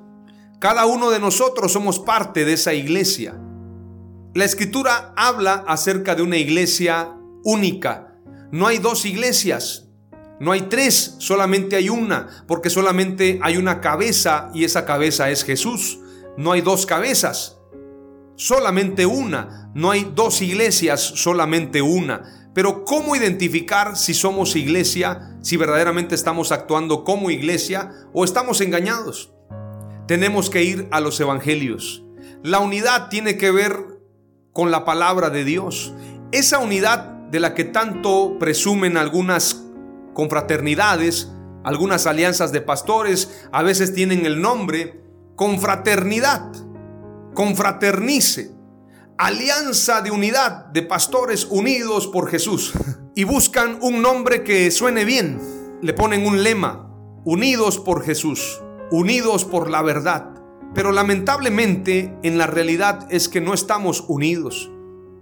[0.59, 3.39] Cada uno de nosotros somos parte de esa iglesia.
[4.33, 7.11] La escritura habla acerca de una iglesia
[7.43, 8.15] única.
[8.51, 9.89] No hay dos iglesias,
[10.39, 15.43] no hay tres, solamente hay una, porque solamente hay una cabeza y esa cabeza es
[15.43, 15.99] Jesús.
[16.37, 17.52] No hay dos cabezas
[18.43, 19.71] solamente una.
[19.73, 22.49] No hay dos iglesias, solamente una.
[22.53, 29.31] Pero ¿cómo identificar si somos iglesia, si verdaderamente estamos actuando como iglesia o estamos engañados?
[30.07, 32.03] Tenemos que ir a los evangelios.
[32.43, 33.77] La unidad tiene que ver
[34.51, 35.93] con la palabra de Dios.
[36.33, 39.63] Esa unidad de la que tanto presumen algunas
[40.13, 41.31] confraternidades,
[41.63, 45.01] algunas alianzas de pastores, a veces tienen el nombre
[45.37, 46.51] confraternidad
[47.33, 48.51] confraternice,
[49.17, 52.73] alianza de unidad de pastores unidos por Jesús.
[53.15, 55.39] Y buscan un nombre que suene bien.
[55.83, 56.89] Le ponen un lema,
[57.23, 60.31] unidos por Jesús, unidos por la verdad.
[60.73, 64.71] Pero lamentablemente en la realidad es que no estamos unidos.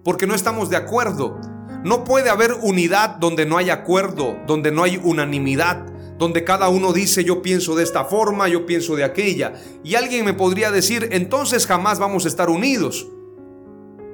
[0.05, 1.37] porque no estamos de acuerdo.
[1.83, 5.85] No puede haber unidad donde no hay acuerdo, donde no hay unanimidad,
[6.21, 9.55] donde cada uno dice yo pienso de esta forma, yo pienso de aquella.
[9.83, 13.07] Y alguien me podría decir, entonces jamás vamos a estar unidos.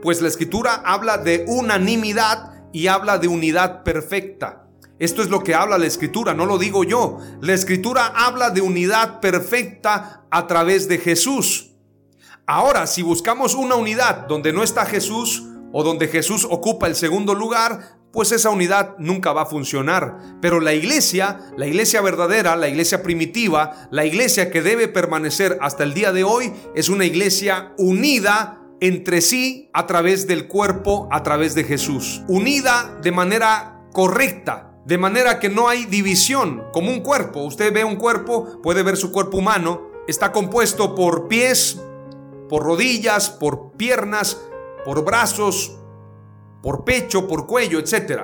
[0.01, 4.69] Pues la escritura habla de unanimidad y habla de unidad perfecta.
[4.99, 7.17] Esto es lo que habla la escritura, no lo digo yo.
[7.41, 11.71] La escritura habla de unidad perfecta a través de Jesús.
[12.45, 15.43] Ahora, si buscamos una unidad donde no está Jesús
[15.73, 20.17] o donde Jesús ocupa el segundo lugar, pues esa unidad nunca va a funcionar.
[20.41, 25.83] Pero la iglesia, la iglesia verdadera, la iglesia primitiva, la iglesia que debe permanecer hasta
[25.83, 31.21] el día de hoy, es una iglesia unida entre sí a través del cuerpo, a
[31.21, 32.23] través de Jesús.
[32.27, 37.43] Unida de manera correcta, de manera que no hay división, como un cuerpo.
[37.43, 41.79] Usted ve un cuerpo, puede ver su cuerpo humano, está compuesto por pies,
[42.49, 44.41] por rodillas, por piernas,
[44.85, 45.77] por brazos,
[46.61, 48.23] por pecho, por cuello, etc.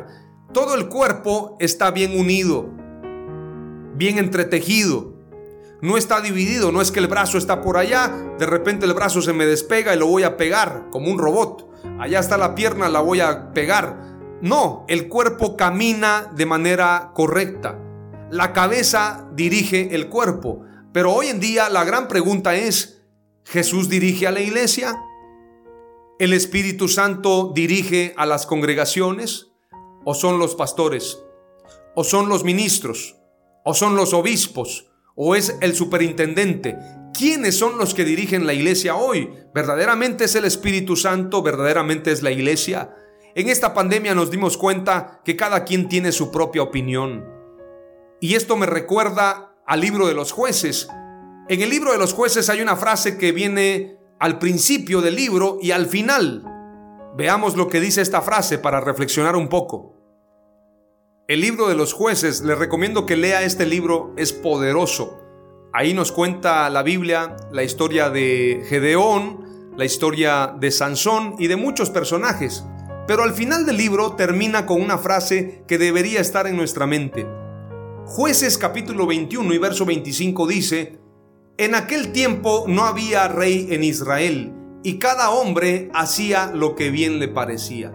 [0.51, 2.69] Todo el cuerpo está bien unido,
[3.95, 5.13] bien entretejido.
[5.81, 9.21] No está dividido, no es que el brazo está por allá, de repente el brazo
[9.21, 11.69] se me despega y lo voy a pegar como un robot.
[11.99, 13.99] Allá está la pierna, la voy a pegar.
[14.41, 17.79] No, el cuerpo camina de manera correcta.
[18.31, 20.61] La cabeza dirige el cuerpo.
[20.93, 23.03] Pero hoy en día la gran pregunta es,
[23.45, 25.01] ¿Jesús dirige a la iglesia?
[26.19, 29.51] ¿El Espíritu Santo dirige a las congregaciones?
[30.05, 31.17] ¿O son los pastores?
[31.95, 33.17] ¿O son los ministros?
[33.65, 34.91] ¿O son los obispos?
[35.15, 36.77] ¿O es el superintendente?
[37.17, 39.33] ¿Quiénes son los que dirigen la iglesia hoy?
[39.55, 41.41] ¿Verdaderamente es el Espíritu Santo?
[41.41, 42.93] ¿Verdaderamente es la iglesia?
[43.33, 47.25] En esta pandemia nos dimos cuenta que cada quien tiene su propia opinión.
[48.21, 50.87] Y esto me recuerda al libro de los jueces.
[51.49, 55.57] En el libro de los jueces hay una frase que viene al principio del libro
[55.61, 56.43] y al final.
[57.15, 59.93] Veamos lo que dice esta frase para reflexionar un poco.
[61.27, 65.19] El libro de los jueces, les recomiendo que lea este libro, es poderoso.
[65.71, 71.55] Ahí nos cuenta la Biblia la historia de Gedeón, la historia de Sansón y de
[71.55, 72.65] muchos personajes.
[73.07, 77.27] Pero al final del libro termina con una frase que debería estar en nuestra mente.
[78.05, 80.99] Jueces capítulo 21 y verso 25 dice,
[81.57, 87.19] en aquel tiempo no había rey en Israel y cada hombre hacía lo que bien
[87.19, 87.91] le parecía.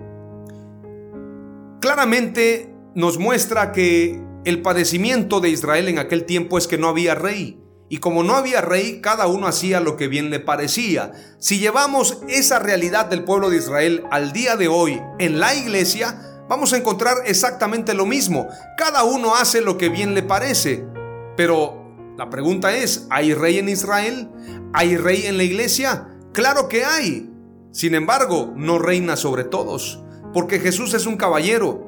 [1.81, 7.15] Claramente nos muestra que el padecimiento de Israel en aquel tiempo es que no había
[7.15, 7.61] rey.
[7.91, 11.13] Y como no había rey, cada uno hacía lo que bien le parecía.
[11.39, 16.45] Si llevamos esa realidad del pueblo de Israel al día de hoy en la iglesia,
[16.49, 18.47] vamos a encontrar exactamente lo mismo.
[18.77, 20.85] Cada uno hace lo que bien le parece.
[21.37, 21.78] Pero
[22.19, 24.29] la pregunta es, ¿hay rey en Israel?
[24.73, 26.09] ¿Hay rey en la iglesia?
[26.33, 27.31] Claro que hay.
[27.71, 30.03] Sin embargo, no reina sobre todos,
[30.35, 31.87] porque Jesús es un caballero.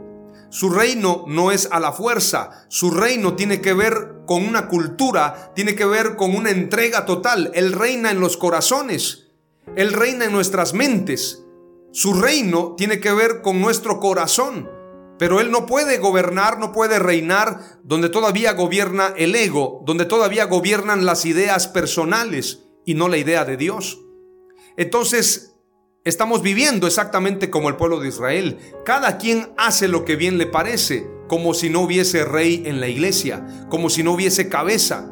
[0.49, 5.51] Su reino no es a la fuerza, su reino tiene que ver con una cultura,
[5.57, 7.51] tiene que ver con una entrega total.
[7.55, 9.33] Él reina en los corazones,
[9.75, 11.43] Él reina en nuestras mentes.
[11.91, 14.71] Su reino tiene que ver con nuestro corazón.
[15.21, 20.47] Pero Él no puede gobernar, no puede reinar donde todavía gobierna el ego, donde todavía
[20.47, 24.01] gobiernan las ideas personales y no la idea de Dios.
[24.79, 25.59] Entonces,
[26.07, 28.61] estamos viviendo exactamente como el pueblo de Israel.
[28.87, 32.89] Cada quien hace lo que bien le parece, como si no hubiese rey en la
[32.89, 35.07] iglesia, como si no hubiese cabeza.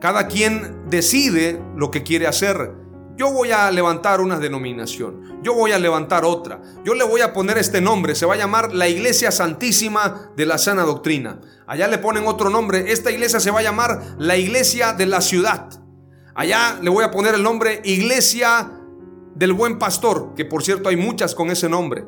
[0.00, 2.72] Cada quien decide lo que quiere hacer.
[3.18, 7.32] Yo voy a levantar una denominación, yo voy a levantar otra, yo le voy a
[7.32, 11.40] poner este nombre, se va a llamar la Iglesia Santísima de la Sana Doctrina.
[11.66, 15.20] Allá le ponen otro nombre, esta iglesia se va a llamar la Iglesia de la
[15.20, 15.68] Ciudad.
[16.36, 18.70] Allá le voy a poner el nombre Iglesia
[19.34, 22.04] del Buen Pastor, que por cierto hay muchas con ese nombre.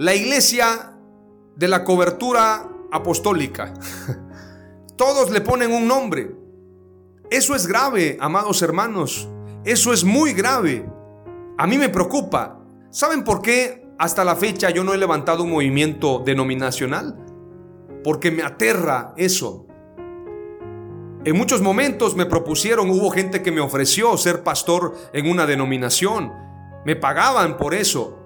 [0.00, 0.92] La Iglesia
[1.54, 3.74] de la Cobertura Apostólica.
[4.96, 6.34] Todos le ponen un nombre.
[7.30, 9.28] Eso es grave, amados hermanos.
[9.64, 10.88] Eso es muy grave.
[11.58, 12.60] A mí me preocupa.
[12.90, 17.16] ¿Saben por qué hasta la fecha yo no he levantado un movimiento denominacional?
[18.04, 19.66] Porque me aterra eso.
[21.24, 26.32] En muchos momentos me propusieron, hubo gente que me ofreció ser pastor en una denominación.
[26.86, 28.18] Me pagaban por eso.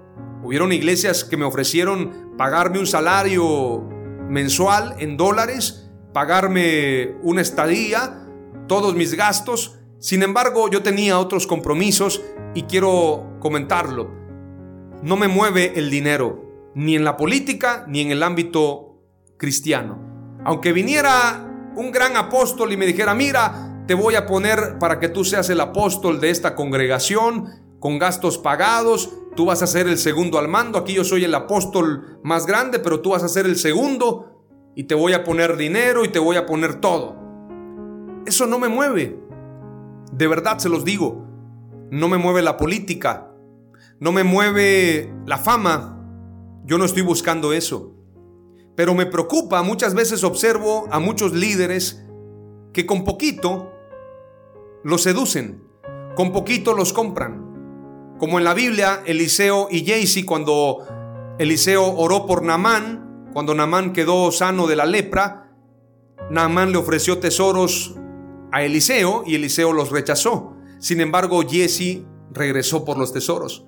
[0.45, 3.83] Hubieron iglesias que me ofrecieron pagarme un salario
[4.29, 8.29] mensual en dólares, pagarme una estadía,
[8.69, 12.25] todos mis gastos, sin embargo, yo tenía otros compromisos
[12.57, 14.11] y quiero comentarlo.
[15.01, 19.01] No me mueve el dinero, ni en la política, ni en el ámbito
[19.37, 20.41] cristiano.
[20.45, 25.09] Aunque viniera un gran apóstol y me dijera, mira, te voy a poner para que
[25.09, 29.99] tú seas el apóstol de esta congregación, con gastos pagados, tú vas a ser el
[29.99, 33.47] segundo al mando, aquí yo soy el apóstol más grande, pero tú vas a ser
[33.47, 34.43] el segundo
[34.75, 37.23] y te voy a poner dinero y te voy a poner todo.
[38.27, 39.23] Eso no me mueve.
[40.13, 41.27] De verdad se los digo.
[41.91, 43.33] No me mueve la política.
[43.99, 45.99] No me mueve la fama.
[46.65, 47.95] Yo no estoy buscando eso.
[48.77, 52.05] Pero me preocupa, muchas veces observo a muchos líderes
[52.73, 53.71] que con poquito
[54.83, 55.63] los seducen,
[56.15, 58.17] con poquito los compran.
[58.19, 60.87] Como en la Biblia, Eliseo y Jaycee, cuando
[61.39, 65.53] Eliseo oró por Naamán, cuando Naamán quedó sano de la lepra,
[66.31, 67.97] Naamán le ofreció tesoros
[68.53, 70.55] a Eliseo y Eliseo los rechazó.
[70.79, 73.67] Sin embargo, Jesse regresó por los tesoros.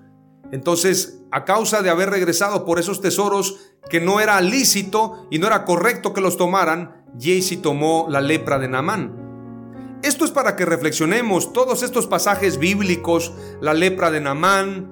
[0.53, 5.47] Entonces, a causa de haber regresado por esos tesoros que no era lícito y no
[5.47, 10.01] era correcto que los tomaran, Jesse tomó la lepra de Naamán.
[10.03, 14.91] Esto es para que reflexionemos todos estos pasajes bíblicos, la lepra de Naamán,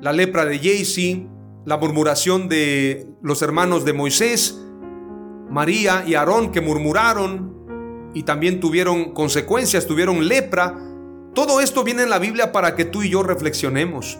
[0.00, 1.22] la lepra de Jesse,
[1.64, 4.60] la murmuración de los hermanos de Moisés,
[5.48, 7.63] María y Aarón que murmuraron
[8.14, 10.78] y también tuvieron consecuencias, tuvieron lepra.
[11.34, 14.18] Todo esto viene en la Biblia para que tú y yo reflexionemos.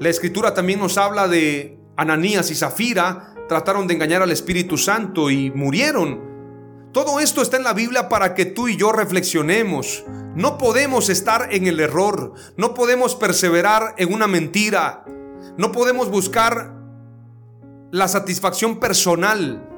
[0.00, 5.30] La escritura también nos habla de Ananías y Zafira, trataron de engañar al Espíritu Santo
[5.30, 6.34] y murieron.
[6.92, 10.04] Todo esto está en la Biblia para que tú y yo reflexionemos.
[10.34, 15.04] No podemos estar en el error, no podemos perseverar en una mentira,
[15.56, 16.74] no podemos buscar
[17.92, 19.68] la satisfacción personal,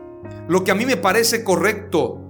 [0.49, 2.26] lo que a mí me parece correcto.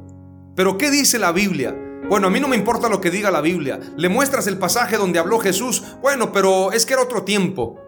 [0.56, 1.76] Pero ¿qué dice la Biblia?
[2.08, 3.78] Bueno, a mí no me importa lo que diga la Biblia.
[3.96, 5.82] Le muestras el pasaje donde habló Jesús.
[6.00, 7.78] Bueno, pero es que era otro tiempo.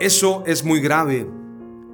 [0.00, 1.28] Eso es muy grave.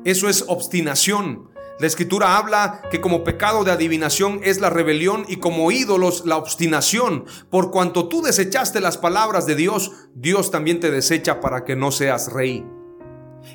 [0.05, 1.51] Eso es obstinación.
[1.81, 6.37] La escritura habla que como pecado de adivinación es la rebelión y como ídolos la
[6.37, 7.25] obstinación.
[7.51, 11.91] Por cuanto tú desechaste las palabras de Dios, Dios también te desecha para que no
[11.91, 12.65] seas rey.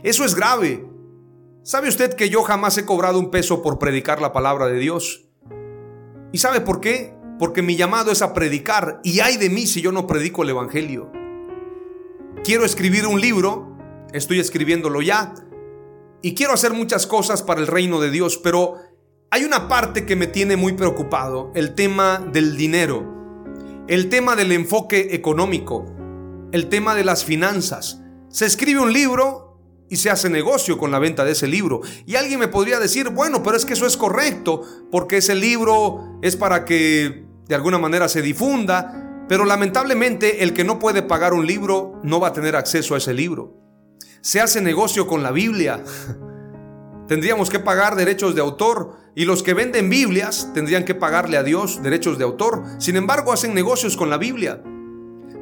[0.04, 0.86] Eso es grave.
[1.64, 5.27] ¿Sabe usted que yo jamás he cobrado un peso por predicar la palabra de Dios?
[6.32, 7.18] ¿Y sabe por qué?
[7.38, 10.50] porque mi llamado es a predicar y hay de mí si yo no predico el
[10.50, 11.12] Evangelio.
[12.44, 13.78] Quiero escribir un libro,
[14.14, 15.34] estoy escribiéndolo ya,
[16.22, 18.76] y quiero hacer muchas cosas para el reino de Dios, pero
[19.30, 24.52] hay una parte que me tiene muy preocupado, el tema del dinero, el tema del
[24.52, 25.86] enfoque económico,
[26.52, 28.02] el tema de las finanzas.
[28.30, 29.47] Se escribe un libro
[29.90, 31.82] y se hace negocio con la venta de ese libro.
[32.06, 34.62] Y alguien me podría decir, bueno, pero es que eso es correcto,
[34.92, 40.64] porque ese libro es para que de alguna manera se difunda, pero lamentablemente el que
[40.64, 43.56] no puede pagar un libro no va a tener acceso a ese libro.
[44.22, 45.84] Se hace negocio con la Biblia.
[47.08, 51.44] Tendríamos que pagar derechos de autor y los que venden Biblias tendrían que pagarle a
[51.44, 52.64] Dios derechos de autor.
[52.80, 54.62] Sin embargo, hacen negocios con la Biblia.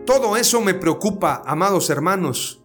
[0.06, 2.64] Todo eso me preocupa, amados hermanos.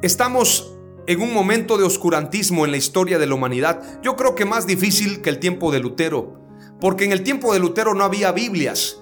[0.00, 0.73] Estamos
[1.06, 4.00] en un momento de oscurantismo en la historia de la humanidad.
[4.02, 6.40] Yo creo que más difícil que el tiempo de Lutero.
[6.80, 9.00] Porque en el tiempo de Lutero no había Biblias.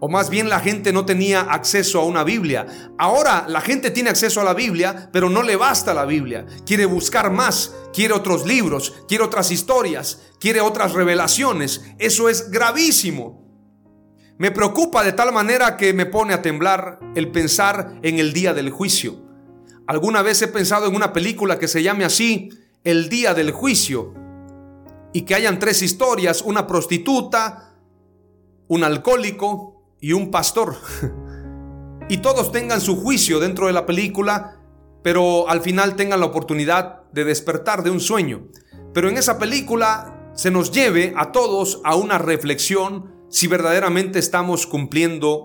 [0.00, 2.66] O más bien la gente no tenía acceso a una Biblia.
[2.98, 6.46] Ahora la gente tiene acceso a la Biblia, pero no le basta la Biblia.
[6.64, 11.82] Quiere buscar más, quiere otros libros, quiere otras historias, quiere otras revelaciones.
[11.98, 13.44] Eso es gravísimo.
[14.38, 18.54] Me preocupa de tal manera que me pone a temblar el pensar en el día
[18.54, 19.27] del juicio.
[19.88, 22.50] Alguna vez he pensado en una película que se llame así,
[22.84, 24.12] El día del juicio
[25.14, 27.74] y que hayan tres historias, una prostituta,
[28.68, 30.76] un alcohólico y un pastor.
[32.10, 34.60] y todos tengan su juicio dentro de la película,
[35.02, 38.46] pero al final tengan la oportunidad de despertar de un sueño.
[38.92, 44.66] Pero en esa película se nos lleve a todos a una reflexión si verdaderamente estamos
[44.66, 45.44] cumpliendo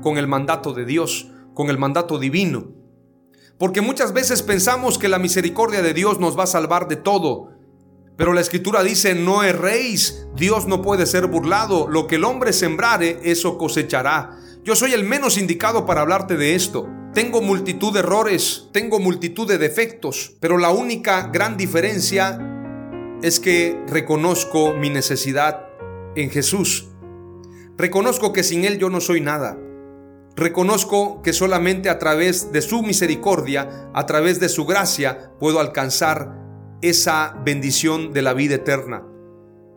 [0.00, 2.75] con el mandato de Dios, con el mandato divino.
[3.58, 7.56] Porque muchas veces pensamos que la misericordia de Dios nos va a salvar de todo,
[8.16, 12.52] pero la escritura dice, no erréis, Dios no puede ser burlado, lo que el hombre
[12.52, 14.38] sembrare, eso cosechará.
[14.64, 16.88] Yo soy el menos indicado para hablarte de esto.
[17.12, 22.38] Tengo multitud de errores, tengo multitud de defectos, pero la única gran diferencia
[23.22, 25.68] es que reconozco mi necesidad
[26.14, 26.88] en Jesús.
[27.76, 29.58] Reconozco que sin Él yo no soy nada.
[30.36, 36.36] Reconozco que solamente a través de su misericordia, a través de su gracia, puedo alcanzar
[36.82, 39.02] esa bendición de la vida eterna.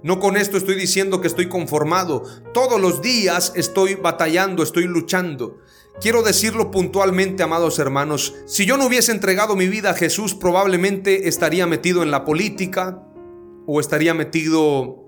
[0.04, 2.24] No con esto estoy diciendo que estoy conformado.
[2.54, 5.60] Todos los días estoy batallando, estoy luchando.
[6.02, 11.30] Quiero decirlo puntualmente, amados hermanos, si yo no hubiese entregado mi vida a Jesús, probablemente
[11.30, 13.02] estaría metido en la política
[13.66, 15.06] o estaría metido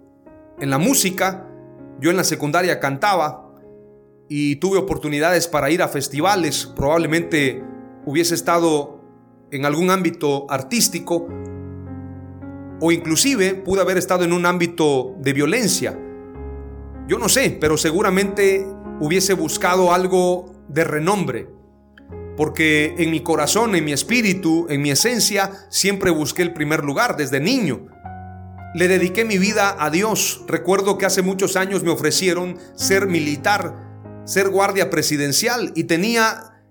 [0.60, 1.50] en la música.
[2.00, 3.51] Yo en la secundaria cantaba
[4.34, 7.62] y tuve oportunidades para ir a festivales, probablemente
[8.06, 9.02] hubiese estado
[9.52, 11.28] en algún ámbito artístico
[12.80, 16.00] o inclusive pude haber estado en un ámbito de violencia.
[17.10, 18.66] Yo no sé, pero seguramente
[19.02, 21.50] hubiese buscado algo de renombre,
[22.38, 27.18] porque en mi corazón, en mi espíritu, en mi esencia, siempre busqué el primer lugar
[27.18, 27.90] desde niño.
[28.76, 30.46] Le dediqué mi vida a Dios.
[30.48, 33.91] Recuerdo que hace muchos años me ofrecieron ser militar,
[34.26, 36.64] ser guardia presidencial y tenía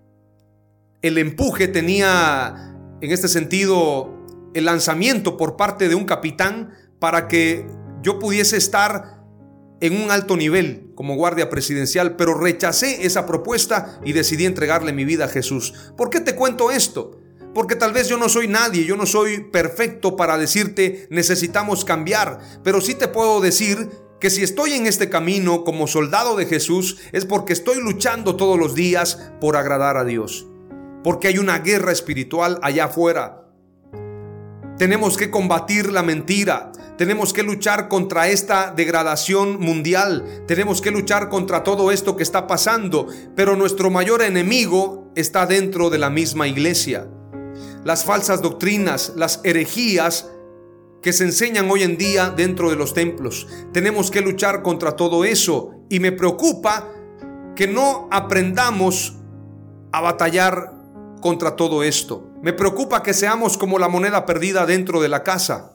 [1.03, 4.18] el empuje, tenía en este sentido
[4.55, 7.66] el lanzamiento por parte de un capitán para que
[8.03, 9.20] yo pudiese estar
[9.80, 15.05] en un alto nivel como guardia presidencial, pero rechacé esa propuesta y decidí entregarle mi
[15.05, 15.72] vida a Jesús.
[15.96, 17.18] ¿Por qué te cuento esto?
[17.55, 22.38] Porque tal vez yo no soy nadie, yo no soy perfecto para decirte necesitamos cambiar,
[22.62, 23.88] pero sí te puedo decir
[24.20, 28.58] que si estoy en este camino como soldado de Jesús es porque estoy luchando todos
[28.58, 30.46] los días por agradar a Dios.
[31.02, 33.40] Porque hay una guerra espiritual allá afuera
[34.80, 36.72] tenemos que combatir la mentira.
[36.96, 40.24] Tenemos que luchar contra esta degradación mundial.
[40.46, 43.06] Tenemos que luchar contra todo esto que está pasando.
[43.36, 47.06] Pero nuestro mayor enemigo está dentro de la misma iglesia.
[47.84, 50.30] Las falsas doctrinas, las herejías
[51.03, 53.48] que se enseñan hoy en día dentro de los templos.
[53.72, 55.72] Tenemos que luchar contra todo eso.
[55.88, 56.88] Y me preocupa
[57.57, 59.16] que no aprendamos
[59.92, 60.72] a batallar
[61.20, 62.30] contra todo esto.
[62.42, 65.74] Me preocupa que seamos como la moneda perdida dentro de la casa.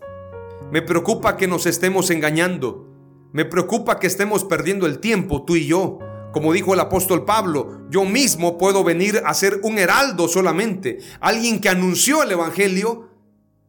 [0.72, 2.88] Me preocupa que nos estemos engañando.
[3.32, 6.00] Me preocupa que estemos perdiendo el tiempo, tú y yo.
[6.32, 11.62] Como dijo el apóstol Pablo, yo mismo puedo venir a ser un heraldo solamente, alguien
[11.62, 13.05] que anunció el Evangelio,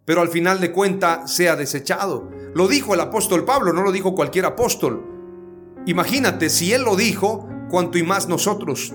[0.06, 2.30] pero al final de cuenta sea desechado.
[2.54, 5.04] Lo dijo el apóstol Pablo, no lo dijo cualquier apóstol.
[5.84, 8.94] Imagínate, si él lo dijo, cuanto y más nosotros.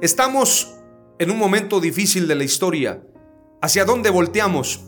[0.00, 0.74] Estamos
[1.18, 3.02] en un momento difícil de la historia.
[3.60, 4.80] ¿Hacia dónde volteamos?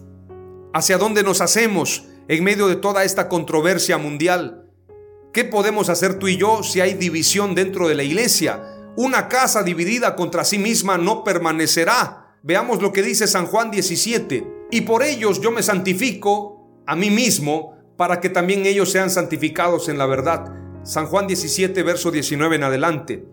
[0.72, 4.70] ¿Hacia dónde nos hacemos en medio de toda esta controversia mundial?
[5.34, 8.62] ¿Qué podemos hacer tú y yo si hay división dentro de la iglesia?
[8.97, 12.39] Una casa dividida contra sí misma no permanecerá.
[12.43, 14.55] Veamos lo que dice San Juan 17.
[14.70, 19.88] Y por ellos yo me santifico a mí mismo para que también ellos sean santificados
[19.88, 20.52] en la verdad.
[20.82, 23.26] San Juan 17, verso 19 en adelante.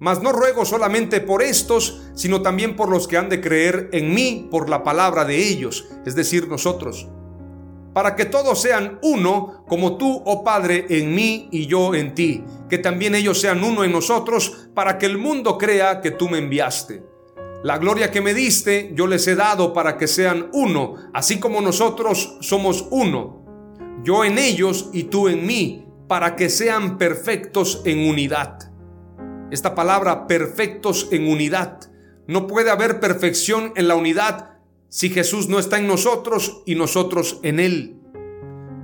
[0.00, 4.14] Mas no ruego solamente por estos, sino también por los que han de creer en
[4.14, 7.08] mí por la palabra de ellos, es decir, nosotros.
[7.92, 12.44] Para que todos sean uno, como tú, oh Padre, en mí y yo en ti,
[12.68, 16.38] que también ellos sean uno en nosotros, para que el mundo crea que tú me
[16.38, 17.02] enviaste.
[17.62, 21.60] La gloria que me diste, yo les he dado para que sean uno, así como
[21.60, 23.44] nosotros somos uno.
[24.04, 28.68] Yo en ellos y tú en mí, para que sean perfectos en unidad
[29.50, 31.80] esta palabra perfectos en unidad.
[32.26, 37.40] No puede haber perfección en la unidad si Jesús no está en nosotros y nosotros
[37.42, 37.96] en Él.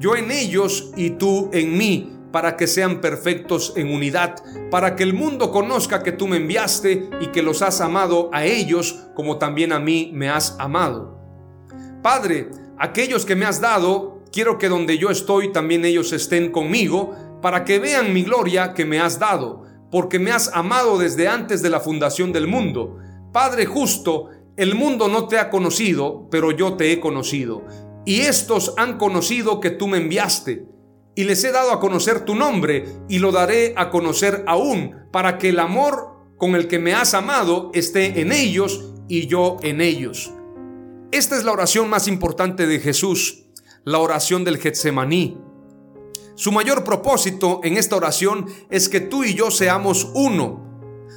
[0.00, 5.04] Yo en ellos y tú en mí, para que sean perfectos en unidad, para que
[5.04, 9.38] el mundo conozca que tú me enviaste y que los has amado a ellos como
[9.38, 11.16] también a mí me has amado.
[12.02, 17.14] Padre, aquellos que me has dado, quiero que donde yo estoy también ellos estén conmigo,
[17.40, 19.62] para que vean mi gloria que me has dado
[19.94, 22.98] porque me has amado desde antes de la fundación del mundo.
[23.32, 27.62] Padre justo, el mundo no te ha conocido, pero yo te he conocido.
[28.04, 30.73] Y estos han conocido que tú me enviaste.
[31.14, 35.38] Y les he dado a conocer tu nombre, y lo daré a conocer aún, para
[35.38, 39.80] que el amor con el que me has amado esté en ellos y yo en
[39.80, 40.32] ellos.
[41.12, 43.44] Esta es la oración más importante de Jesús,
[43.84, 45.38] la oración del Getsemaní.
[46.34, 50.64] Su mayor propósito en esta oración es que tú y yo seamos uno.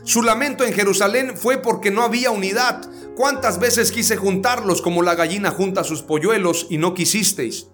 [0.03, 2.87] Su lamento en Jerusalén fue porque no había unidad.
[3.15, 7.67] ¿Cuántas veces quise juntarlos como la gallina junta sus polluelos y no quisisteis?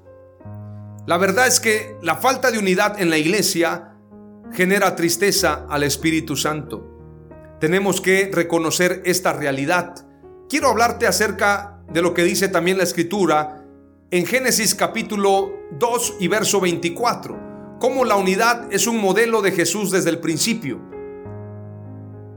[1.05, 3.93] La verdad es que la falta de unidad en la iglesia
[4.53, 7.57] genera tristeza al Espíritu Santo.
[7.59, 9.95] Tenemos que reconocer esta realidad.
[10.47, 13.65] Quiero hablarte acerca de lo que dice también la Escritura
[14.11, 19.91] en Génesis capítulo 2 y verso 24, cómo la unidad es un modelo de Jesús
[19.91, 20.79] desde el principio.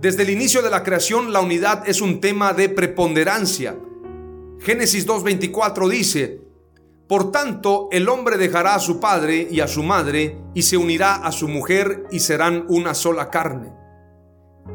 [0.01, 3.79] Desde el inicio de la creación la unidad es un tema de preponderancia.
[4.59, 6.46] Génesis 2.24 dice,
[7.09, 11.15] Por tanto el hombre dejará a su padre y a su madre y se unirá
[11.17, 13.73] a su mujer y serán una sola carne.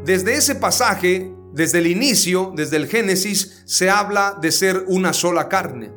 [0.05, 5.49] Desde ese pasaje, desde el inicio, desde el Génesis, se habla de ser una sola
[5.49, 5.91] carne.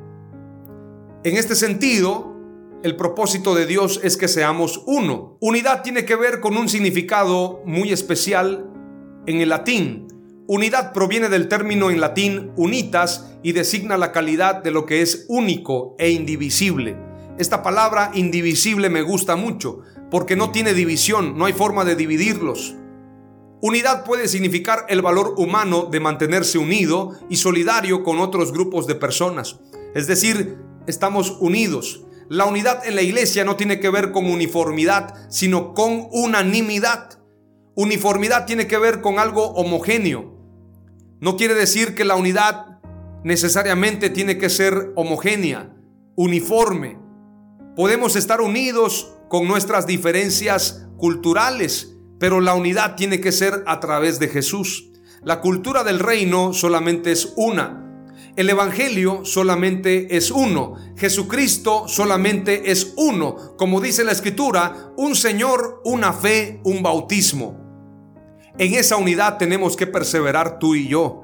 [1.22, 2.34] En este sentido,
[2.82, 5.38] el propósito de Dios es que seamos uno.
[5.40, 8.68] Unidad tiene que ver con un significado muy especial
[9.26, 10.08] en el latín.
[10.46, 15.24] Unidad proviene del término en latín unitas y designa la calidad de lo que es
[15.28, 16.98] único e indivisible.
[17.38, 19.80] Esta palabra indivisible me gusta mucho
[20.10, 22.74] porque no tiene división, no hay forma de dividirlos.
[23.62, 28.96] Unidad puede significar el valor humano de mantenerse unido y solidario con otros grupos de
[28.96, 29.58] personas.
[29.94, 32.04] Es decir, estamos unidos.
[32.28, 37.18] La unidad en la iglesia no tiene que ver con uniformidad, sino con unanimidad.
[37.74, 40.33] Uniformidad tiene que ver con algo homogéneo,
[41.24, 42.80] no quiere decir que la unidad
[43.22, 45.74] necesariamente tiene que ser homogénea,
[46.16, 46.98] uniforme.
[47.74, 54.18] Podemos estar unidos con nuestras diferencias culturales, pero la unidad tiene que ser a través
[54.18, 54.90] de Jesús.
[55.22, 58.06] La cultura del reino solamente es una.
[58.36, 60.74] El Evangelio solamente es uno.
[60.98, 63.56] Jesucristo solamente es uno.
[63.56, 67.63] Como dice la Escritura, un Señor, una fe, un bautismo.
[68.56, 71.22] En esa unidad tenemos que perseverar tú y yo.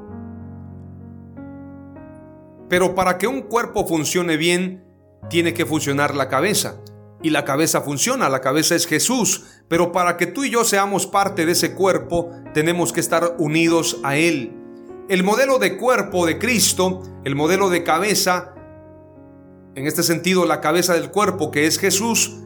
[2.69, 4.85] Pero para que un cuerpo funcione bien,
[5.29, 6.81] tiene que funcionar la cabeza.
[7.23, 9.45] Y la cabeza funciona, la cabeza es Jesús.
[9.69, 14.01] Pero para que tú y yo seamos parte de ese cuerpo, tenemos que estar unidos
[14.03, 14.57] a Él.
[15.09, 18.55] El modelo de cuerpo de Cristo, el modelo de cabeza,
[19.75, 22.39] en este sentido la cabeza del cuerpo que es Jesús,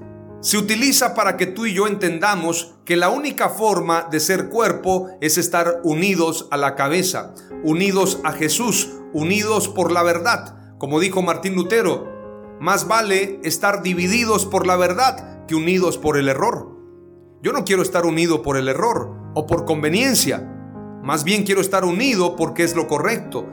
[0.45, 5.09] se utiliza para que tú y yo entendamos que la única forma de ser cuerpo
[5.23, 10.77] es estar unidos a la cabeza, unidos a Jesús, unidos por la verdad.
[10.77, 12.13] Como dijo Martín Lutero,
[12.61, 16.77] más vale estar divididos por la verdad que unidos por el error.
[17.43, 20.41] Yo no quiero estar unido por el error o por conveniencia.
[21.03, 23.49] Más bien quiero estar unido porque es lo correcto,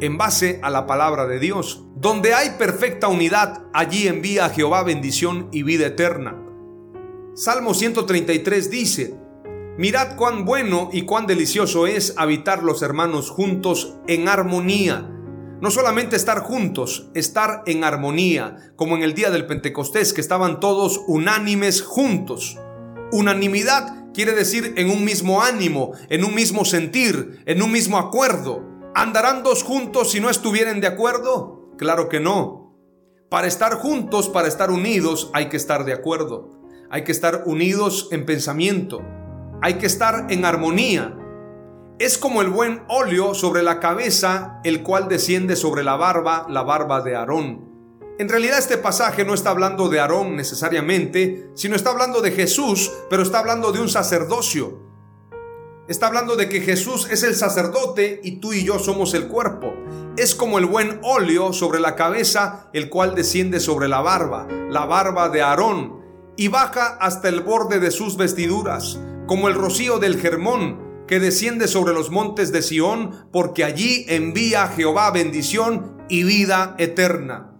[0.00, 1.85] en base a la palabra de Dios.
[1.98, 6.36] Donde hay perfecta unidad, allí envía a Jehová bendición y vida eterna.
[7.34, 9.14] Salmo 133 dice,
[9.78, 15.10] Mirad cuán bueno y cuán delicioso es habitar los hermanos juntos en armonía.
[15.62, 20.60] No solamente estar juntos, estar en armonía, como en el día del Pentecostés, que estaban
[20.60, 22.58] todos unánimes juntos.
[23.10, 28.62] Unanimidad quiere decir en un mismo ánimo, en un mismo sentir, en un mismo acuerdo.
[28.94, 31.55] ¿Andarán dos juntos si no estuvieran de acuerdo?
[31.76, 32.74] Claro que no.
[33.28, 36.50] Para estar juntos, para estar unidos, hay que estar de acuerdo.
[36.90, 39.02] Hay que estar unidos en pensamiento.
[39.62, 41.16] Hay que estar en armonía.
[41.98, 46.62] Es como el buen óleo sobre la cabeza, el cual desciende sobre la barba, la
[46.62, 47.66] barba de Aarón.
[48.18, 52.92] En realidad este pasaje no está hablando de Aarón necesariamente, sino está hablando de Jesús,
[53.10, 54.85] pero está hablando de un sacerdocio.
[55.88, 59.72] Está hablando de que Jesús es el sacerdote y tú y yo somos el cuerpo.
[60.16, 64.84] Es como el buen óleo sobre la cabeza, el cual desciende sobre la barba, la
[64.84, 66.00] barba de Aarón,
[66.36, 71.68] y baja hasta el borde de sus vestiduras, como el rocío del Germón, que desciende
[71.68, 77.52] sobre los montes de Sión, porque allí envía Jehová bendición y vida eterna.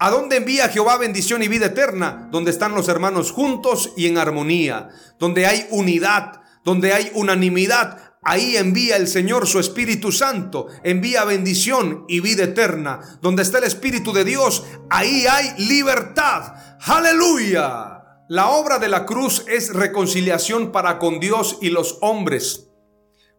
[0.00, 2.28] ¿A dónde envía Jehová bendición y vida eterna?
[2.32, 4.88] Donde están los hermanos juntos y en armonía,
[5.20, 12.04] donde hay unidad, donde hay unanimidad, ahí envía el Señor su Espíritu Santo, envía bendición
[12.08, 13.00] y vida eterna.
[13.22, 16.76] Donde está el Espíritu de Dios, ahí hay libertad.
[16.84, 18.02] Aleluya.
[18.28, 22.68] La obra de la cruz es reconciliación para con Dios y los hombres.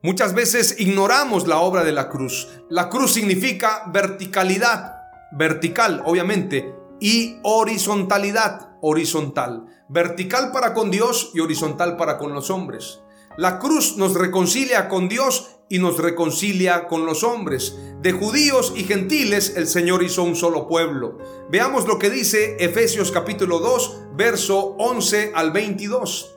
[0.02, 2.48] Muchas veces ignoramos la obra de la cruz.
[2.68, 5.04] La cruz significa verticalidad,
[5.34, 9.68] vertical obviamente, y horizontalidad, horizontal.
[9.88, 13.02] Vertical para con Dios y horizontal para con los hombres.
[13.38, 17.78] La cruz nos reconcilia con Dios y nos reconcilia con los hombres.
[18.02, 21.18] De judíos y gentiles el Señor hizo un solo pueblo.
[21.50, 26.36] Veamos lo que dice Efesios capítulo 2, verso 11 al 22.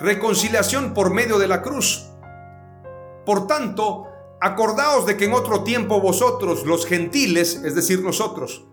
[0.00, 2.06] Reconciliación por medio de la cruz.
[3.26, 4.06] Por tanto,
[4.40, 8.64] acordaos de que en otro tiempo vosotros, los gentiles, es decir, nosotros,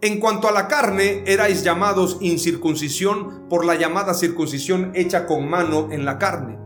[0.00, 5.88] en cuanto a la carne, erais llamados incircuncisión por la llamada circuncisión hecha con mano
[5.92, 6.63] en la carne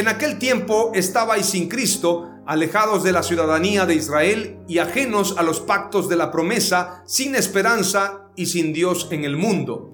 [0.00, 5.42] en aquel tiempo estabais sin Cristo, alejados de la ciudadanía de Israel y ajenos a
[5.42, 9.92] los pactos de la promesa, sin esperanza y sin Dios en el mundo.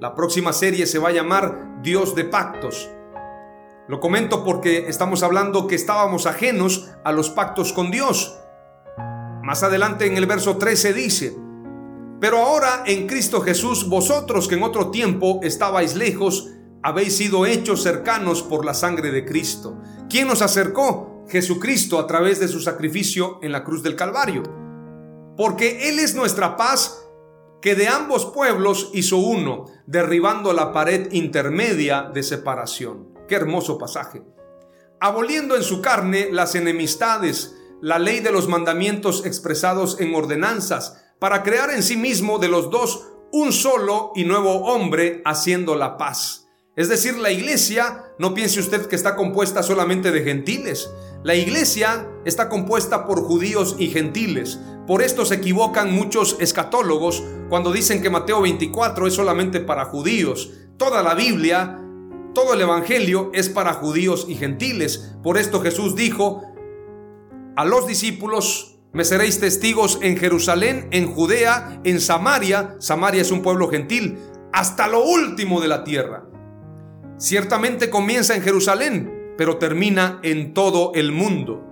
[0.00, 2.90] La próxima serie se va a llamar Dios de pactos.
[3.86, 8.36] Lo comento porque estamos hablando que estábamos ajenos a los pactos con Dios.
[9.44, 11.36] Más adelante en el verso 13 dice,
[12.20, 16.50] pero ahora en Cristo Jesús, vosotros que en otro tiempo estabais lejos,
[16.84, 19.80] habéis sido hechos cercanos por la sangre de Cristo.
[20.10, 21.24] ¿Quién nos acercó?
[21.30, 24.42] Jesucristo a través de su sacrificio en la cruz del Calvario.
[25.34, 27.00] Porque Él es nuestra paz
[27.62, 33.14] que de ambos pueblos hizo uno, derribando la pared intermedia de separación.
[33.26, 34.22] Qué hermoso pasaje.
[35.00, 41.42] aboliendo en su carne las enemistades, la ley de los mandamientos expresados en ordenanzas, para
[41.42, 46.43] crear en sí mismo de los dos un solo y nuevo hombre, haciendo la paz.
[46.76, 50.90] Es decir, la iglesia, no piense usted que está compuesta solamente de gentiles.
[51.22, 54.58] La iglesia está compuesta por judíos y gentiles.
[54.84, 60.50] Por esto se equivocan muchos escatólogos cuando dicen que Mateo 24 es solamente para judíos.
[60.76, 61.80] Toda la Biblia,
[62.34, 65.14] todo el Evangelio es para judíos y gentiles.
[65.22, 66.42] Por esto Jesús dijo,
[67.54, 73.42] a los discípulos, me seréis testigos en Jerusalén, en Judea, en Samaria, Samaria es un
[73.42, 74.18] pueblo gentil,
[74.52, 76.33] hasta lo último de la tierra.
[77.16, 81.64] Ciertamente comienza en Jerusalén, pero termina en todo el mundo.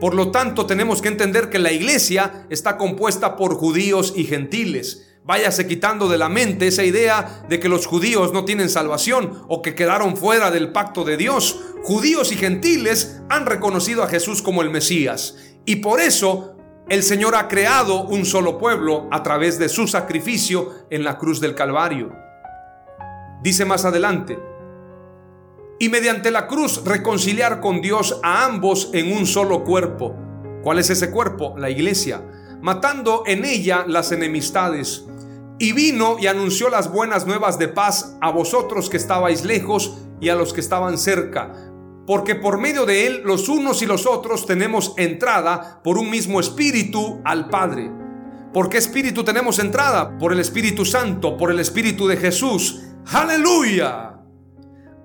[0.00, 5.08] Por lo tanto, tenemos que entender que la iglesia está compuesta por judíos y gentiles.
[5.24, 9.62] Váyase quitando de la mente esa idea de que los judíos no tienen salvación o
[9.62, 11.60] que quedaron fuera del pacto de Dios.
[11.84, 16.56] Judíos y gentiles han reconocido a Jesús como el Mesías y por eso
[16.88, 21.40] el Señor ha creado un solo pueblo a través de su sacrificio en la cruz
[21.40, 22.12] del Calvario.
[23.42, 24.38] Dice más adelante,
[25.82, 30.14] y mediante la cruz reconciliar con Dios a ambos en un solo cuerpo.
[30.62, 31.56] ¿Cuál es ese cuerpo?
[31.58, 32.22] La iglesia,
[32.60, 35.04] matando en ella las enemistades
[35.58, 40.28] y vino y anunció las buenas nuevas de paz a vosotros que estabais lejos y
[40.28, 41.52] a los que estaban cerca,
[42.06, 46.38] porque por medio de él los unos y los otros tenemos entrada por un mismo
[46.38, 47.90] espíritu al Padre.
[48.54, 50.16] ¿Por qué espíritu tenemos entrada?
[50.16, 52.82] Por el Espíritu Santo, por el Espíritu de Jesús.
[53.06, 54.21] Aleluya.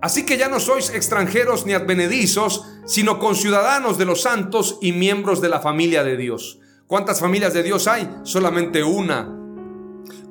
[0.01, 5.41] Así que ya no sois extranjeros ni advenedizos, sino conciudadanos de los santos y miembros
[5.41, 6.59] de la familia de Dios.
[6.85, 8.09] ¿Cuántas familias de Dios hay?
[8.23, 9.33] Solamente una.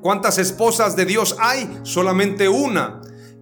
[0.01, 1.81] ¿Cuántas esposas de Dios hay?
[1.83, 3.01] Solamente una.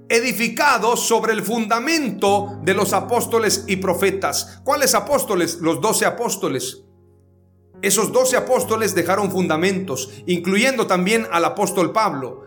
[0.08, 4.60] Edificado sobre el fundamento de los apóstoles y profetas.
[4.64, 5.58] ¿Cuáles apóstoles?
[5.60, 6.84] Los doce apóstoles.
[7.82, 12.43] Esos doce apóstoles dejaron fundamentos, incluyendo también al apóstol Pablo.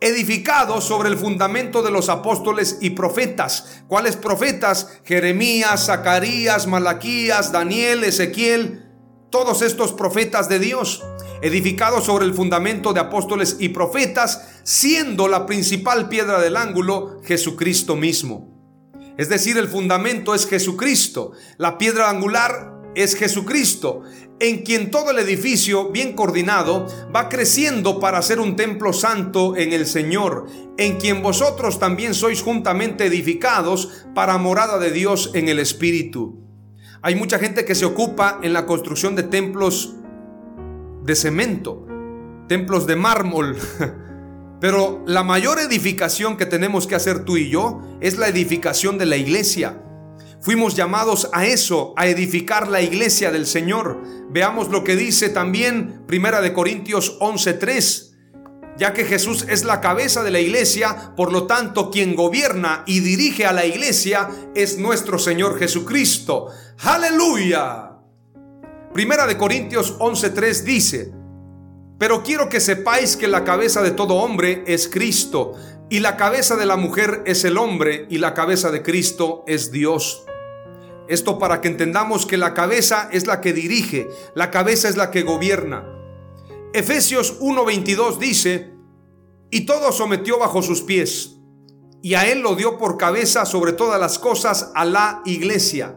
[0.00, 3.82] Edificado sobre el fundamento de los apóstoles y profetas.
[3.86, 5.00] ¿Cuáles profetas?
[5.04, 8.86] Jeremías, Zacarías, Malaquías, Daniel, Ezequiel.
[9.30, 11.02] Todos estos profetas de Dios
[11.42, 17.96] edificado sobre el fundamento de apóstoles y profetas, siendo la principal piedra del ángulo Jesucristo
[17.96, 18.48] mismo.
[19.16, 24.02] Es decir, el fundamento es Jesucristo, la piedra angular es Jesucristo,
[24.40, 29.74] en quien todo el edificio, bien coordinado, va creciendo para ser un templo santo en
[29.74, 30.46] el Señor,
[30.78, 36.40] en quien vosotros también sois juntamente edificados para morada de Dios en el Espíritu.
[37.02, 39.94] Hay mucha gente que se ocupa en la construcción de templos
[41.04, 41.86] de cemento,
[42.48, 43.56] templos de mármol.
[44.60, 49.06] Pero la mayor edificación que tenemos que hacer tú y yo es la edificación de
[49.06, 49.82] la iglesia.
[50.42, 54.02] Fuimos llamados a eso, a edificar la iglesia del Señor.
[54.30, 58.14] Veamos lo que dice también Primera de Corintios 11:3.
[58.78, 63.00] Ya que Jesús es la cabeza de la iglesia, por lo tanto quien gobierna y
[63.00, 66.46] dirige a la iglesia es nuestro Señor Jesucristo.
[66.78, 67.98] Aleluya.
[68.94, 71.12] Primera de Corintios 11:3 dice,
[71.98, 75.52] pero quiero que sepáis que la cabeza de todo hombre es Cristo,
[75.90, 79.70] y la cabeza de la mujer es el hombre, y la cabeza de Cristo es
[79.70, 80.24] Dios.
[81.10, 85.10] Esto para que entendamos que la cabeza es la que dirige, la cabeza es la
[85.10, 85.84] que gobierna.
[86.72, 88.70] Efesios 1:22 dice,
[89.50, 91.36] y todo sometió bajo sus pies,
[92.00, 95.96] y a él lo dio por cabeza sobre todas las cosas a la iglesia.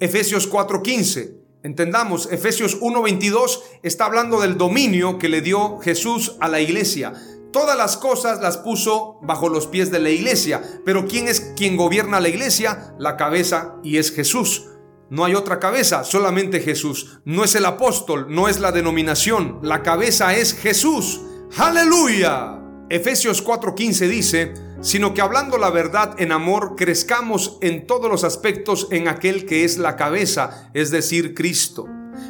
[0.00, 6.60] Efesios 4:15 Entendamos, Efesios 1:22 está hablando del dominio que le dio Jesús a la
[6.60, 7.12] iglesia.
[7.52, 10.62] Todas las cosas las puso bajo los pies de la iglesia.
[10.84, 12.94] Pero ¿quién es quien gobierna la iglesia?
[12.98, 14.68] La cabeza y es Jesús.
[15.10, 17.20] No hay otra cabeza, solamente Jesús.
[17.26, 19.58] No es el apóstol, no es la denominación.
[19.62, 21.20] La cabeza es Jesús.
[21.58, 22.58] Aleluya.
[22.88, 28.88] Efesios 4:15 dice, sino que hablando la verdad en amor, crezcamos en todos los aspectos
[28.90, 31.86] en aquel que es la cabeza, es decir, Cristo.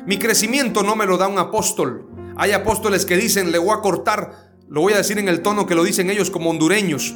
[0.07, 2.09] Mi crecimiento no me lo da un apóstol.
[2.37, 5.67] Hay apóstoles que dicen, le voy a cortar, lo voy a decir en el tono
[5.67, 7.15] que lo dicen ellos como hondureños,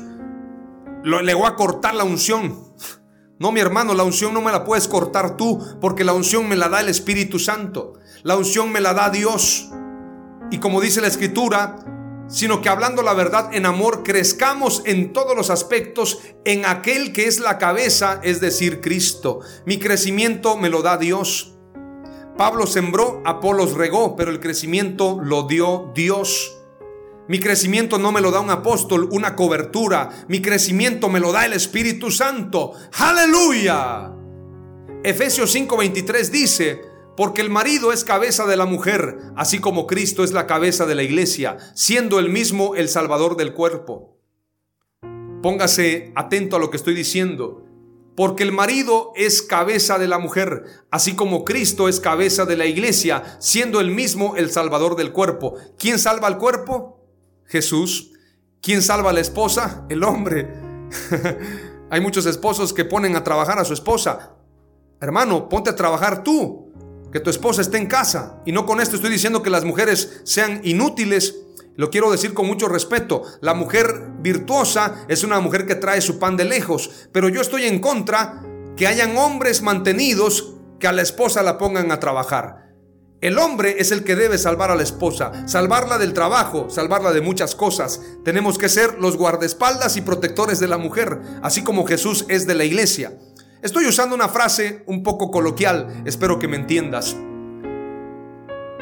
[1.05, 2.65] le voy a cortar la unción.
[3.39, 6.57] No, mi hermano, la unción no me la puedes cortar tú, porque la unción me
[6.57, 7.95] la da el Espíritu Santo.
[8.23, 9.69] La unción me la da Dios.
[10.51, 11.77] Y como dice la Escritura,
[12.29, 17.27] sino que hablando la verdad en amor, crezcamos en todos los aspectos en aquel que
[17.27, 19.41] es la cabeza, es decir, Cristo.
[19.65, 21.57] Mi crecimiento me lo da Dios.
[22.37, 26.56] Pablo sembró, Apolos regó, pero el crecimiento lo dio Dios.
[27.29, 30.11] Mi crecimiento no me lo da un apóstol, una cobertura.
[30.29, 32.73] Mi crecimiento me lo da el Espíritu Santo.
[32.99, 34.13] Aleluya.
[35.03, 36.83] Efesios 5:23 dice,
[37.17, 40.95] porque el marido es cabeza de la mujer, así como Cristo es la cabeza de
[40.95, 44.19] la iglesia, siendo el mismo el Salvador del cuerpo.
[45.43, 47.63] Póngase atento a lo que estoy diciendo.
[48.17, 52.65] Porque el marido es cabeza de la mujer, así como Cristo es cabeza de la
[52.65, 55.55] iglesia, siendo el mismo el Salvador del cuerpo.
[55.79, 56.96] ¿Quién salva al cuerpo?
[57.49, 58.13] Jesús.
[58.61, 59.85] ¿Quién salva a la esposa?
[59.89, 60.53] El hombre.
[61.91, 64.33] Hay muchos esposos que ponen a trabajar a su esposa.
[65.01, 66.73] Hermano, ponte a trabajar tú.
[67.13, 68.43] Que tu esposa esté en casa.
[68.45, 71.37] Y no con esto estoy diciendo que las mujeres sean inútiles.
[71.77, 73.23] Lo quiero decir con mucho respeto.
[73.41, 77.09] La mujer virtuosa es una mujer que trae su pan de lejos.
[77.13, 78.43] Pero yo estoy en contra
[78.77, 82.66] que hayan hombres mantenidos que a la esposa la pongan a trabajar.
[83.23, 87.23] El hombre es el que debe salvar a la esposa, salvarla del trabajo, salvarla de
[87.23, 88.03] muchas cosas.
[88.25, 92.55] Tenemos que ser los guardaespaldas y protectores de la mujer, así como Jesús es de
[92.55, 93.17] la iglesia.
[93.63, 97.17] Estoy usando una frase un poco coloquial, espero que me entiendas.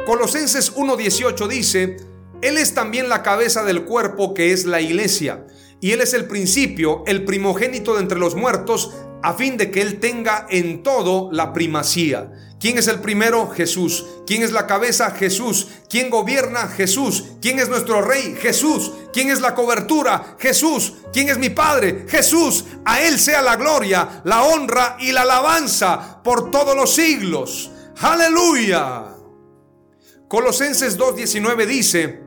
[0.04, 1.96] Colosenses 1.18 dice,
[2.42, 5.46] Él es también la cabeza del cuerpo que es la iglesia,
[5.84, 9.82] y Él es el principio, el primogénito de entre los muertos, a fin de que
[9.82, 12.32] Él tenga en todo la primacía.
[12.58, 13.50] ¿Quién es el primero?
[13.50, 14.06] Jesús.
[14.26, 15.10] ¿Quién es la cabeza?
[15.10, 15.68] Jesús.
[15.90, 16.68] ¿Quién gobierna?
[16.68, 17.24] Jesús.
[17.42, 18.34] ¿Quién es nuestro rey?
[18.40, 18.92] Jesús.
[19.12, 20.38] ¿Quién es la cobertura?
[20.38, 20.94] Jesús.
[21.12, 22.06] ¿Quién es mi Padre?
[22.08, 22.64] Jesús.
[22.86, 27.70] A Él sea la gloria, la honra y la alabanza por todos los siglos.
[27.98, 29.04] Aleluya.
[30.28, 32.23] Colosenses 2.19 dice,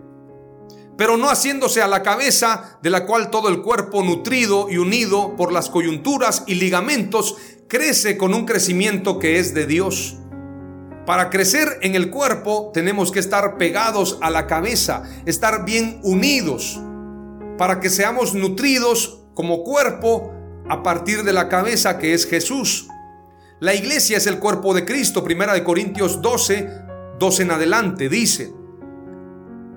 [0.97, 5.35] pero no haciéndose a la cabeza, de la cual todo el cuerpo nutrido y unido
[5.35, 7.37] por las coyunturas y ligamentos
[7.67, 10.17] crece con un crecimiento que es de Dios.
[11.05, 16.81] Para crecer en el cuerpo tenemos que estar pegados a la cabeza, estar bien unidos,
[17.57, 20.33] para que seamos nutridos como cuerpo
[20.67, 22.87] a partir de la cabeza que es Jesús.
[23.59, 26.69] La iglesia es el cuerpo de Cristo, primera de Corintios 12,
[27.19, 28.53] 12 en adelante, dice,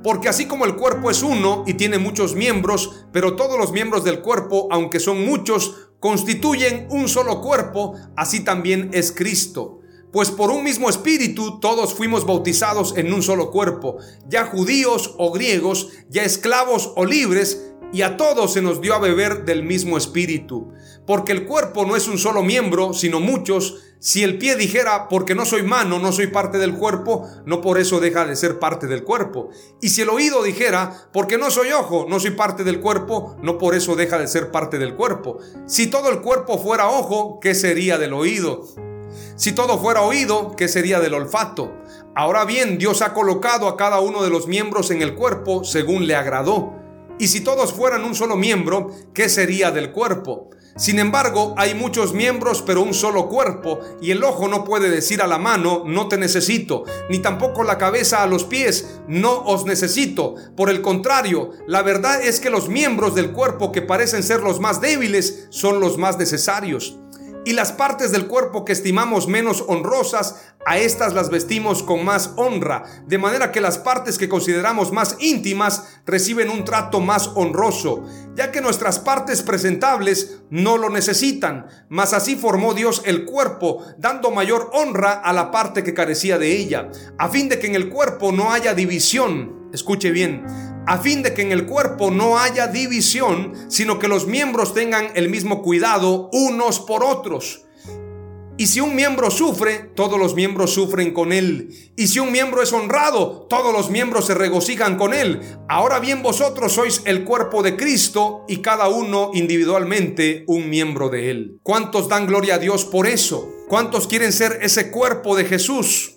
[0.02, 4.04] porque así como el cuerpo es uno y tiene muchos miembros, pero todos los miembros
[4.04, 9.80] del cuerpo, aunque son muchos, constituyen un solo cuerpo, así también es Cristo.
[10.12, 13.98] Pues por un mismo espíritu todos fuimos bautizados en un solo cuerpo,
[14.28, 18.98] ya judíos o griegos, ya esclavos o libres, y a todos se nos dio a
[18.98, 20.72] beber del mismo espíritu.
[21.06, 23.78] Porque el cuerpo no es un solo miembro, sino muchos.
[23.98, 27.78] Si el pie dijera, porque no soy mano, no soy parte del cuerpo, no por
[27.78, 29.50] eso deja de ser parte del cuerpo.
[29.82, 33.58] Y si el oído dijera, porque no soy ojo, no soy parte del cuerpo, no
[33.58, 35.38] por eso deja de ser parte del cuerpo.
[35.66, 38.64] Si todo el cuerpo fuera ojo, ¿qué sería del oído?
[39.36, 41.72] Si todo fuera oído, ¿qué sería del olfato?
[42.14, 46.06] Ahora bien, Dios ha colocado a cada uno de los miembros en el cuerpo según
[46.06, 46.79] le agradó.
[47.20, 50.48] Y si todos fueran un solo miembro, ¿qué sería del cuerpo?
[50.76, 55.20] Sin embargo, hay muchos miembros pero un solo cuerpo, y el ojo no puede decir
[55.20, 59.66] a la mano, no te necesito, ni tampoco la cabeza a los pies, no os
[59.66, 60.34] necesito.
[60.56, 64.58] Por el contrario, la verdad es que los miembros del cuerpo que parecen ser los
[64.58, 66.99] más débiles son los más necesarios
[67.44, 70.36] y las partes del cuerpo que estimamos menos honrosas,
[70.66, 75.16] a estas las vestimos con más honra, de manera que las partes que consideramos más
[75.18, 82.12] íntimas reciben un trato más honroso, ya que nuestras partes presentables no lo necesitan, mas
[82.12, 86.90] así formó Dios el cuerpo, dando mayor honra a la parte que carecía de ella,
[87.16, 90.44] a fin de que en el cuerpo no haya división, escuche bien,
[90.90, 95.12] a fin de que en el cuerpo no haya división, sino que los miembros tengan
[95.14, 97.62] el mismo cuidado unos por otros.
[98.56, 101.92] Y si un miembro sufre, todos los miembros sufren con él.
[101.96, 105.40] Y si un miembro es honrado, todos los miembros se regocijan con él.
[105.68, 111.30] Ahora bien, vosotros sois el cuerpo de Cristo y cada uno individualmente un miembro de
[111.30, 111.60] él.
[111.62, 113.48] ¿Cuántos dan gloria a Dios por eso?
[113.68, 116.16] ¿Cuántos quieren ser ese cuerpo de Jesús?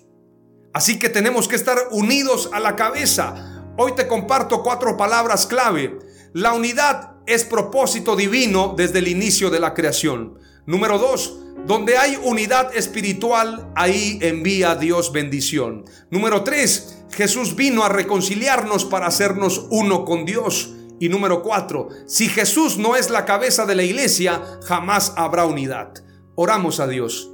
[0.72, 5.98] Así que tenemos que estar unidos a la cabeza Hoy te comparto cuatro palabras clave.
[6.32, 10.38] La unidad es propósito divino desde el inicio de la creación.
[10.64, 15.84] Número dos, donde hay unidad espiritual, ahí envía Dios bendición.
[16.08, 20.70] Número tres, Jesús vino a reconciliarnos para hacernos uno con Dios.
[21.00, 25.92] Y número cuatro, si Jesús no es la cabeza de la iglesia, jamás habrá unidad.
[26.36, 27.33] Oramos a Dios.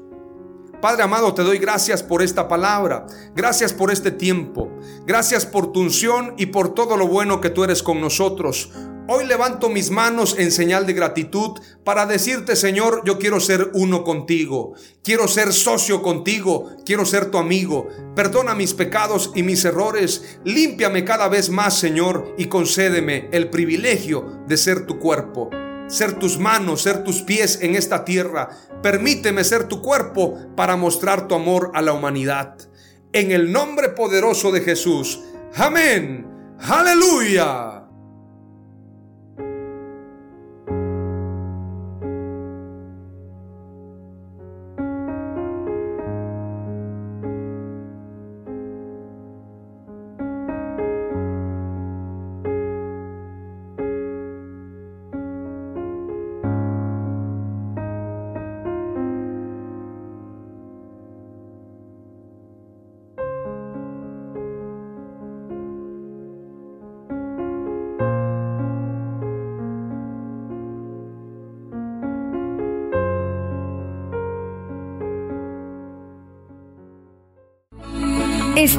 [0.81, 3.07] Padre amado, te doy gracias por esta palabra.
[3.35, 4.71] Gracias por este tiempo.
[5.07, 8.71] Gracias por tu unción y por todo lo bueno que tú eres con nosotros.
[9.07, 14.05] Hoy levanto mis manos en señal de gratitud para decirte, Señor, yo quiero ser uno
[14.05, 14.73] contigo.
[15.03, 16.71] Quiero ser socio contigo.
[16.87, 17.89] Quiero ser tu amigo.
[18.17, 20.39] Perdona mis pecados y mis errores.
[20.45, 25.51] Límpiame cada vez más, Señor, y concédeme el privilegio de ser tu cuerpo
[25.91, 28.49] ser tus manos, ser tus pies en esta tierra.
[28.83, 32.57] Permíteme ser tu cuerpo para mostrar tu amor a la humanidad.
[33.13, 35.21] En el nombre poderoso de Jesús.
[35.57, 36.27] Amén.
[36.61, 37.80] Aleluya.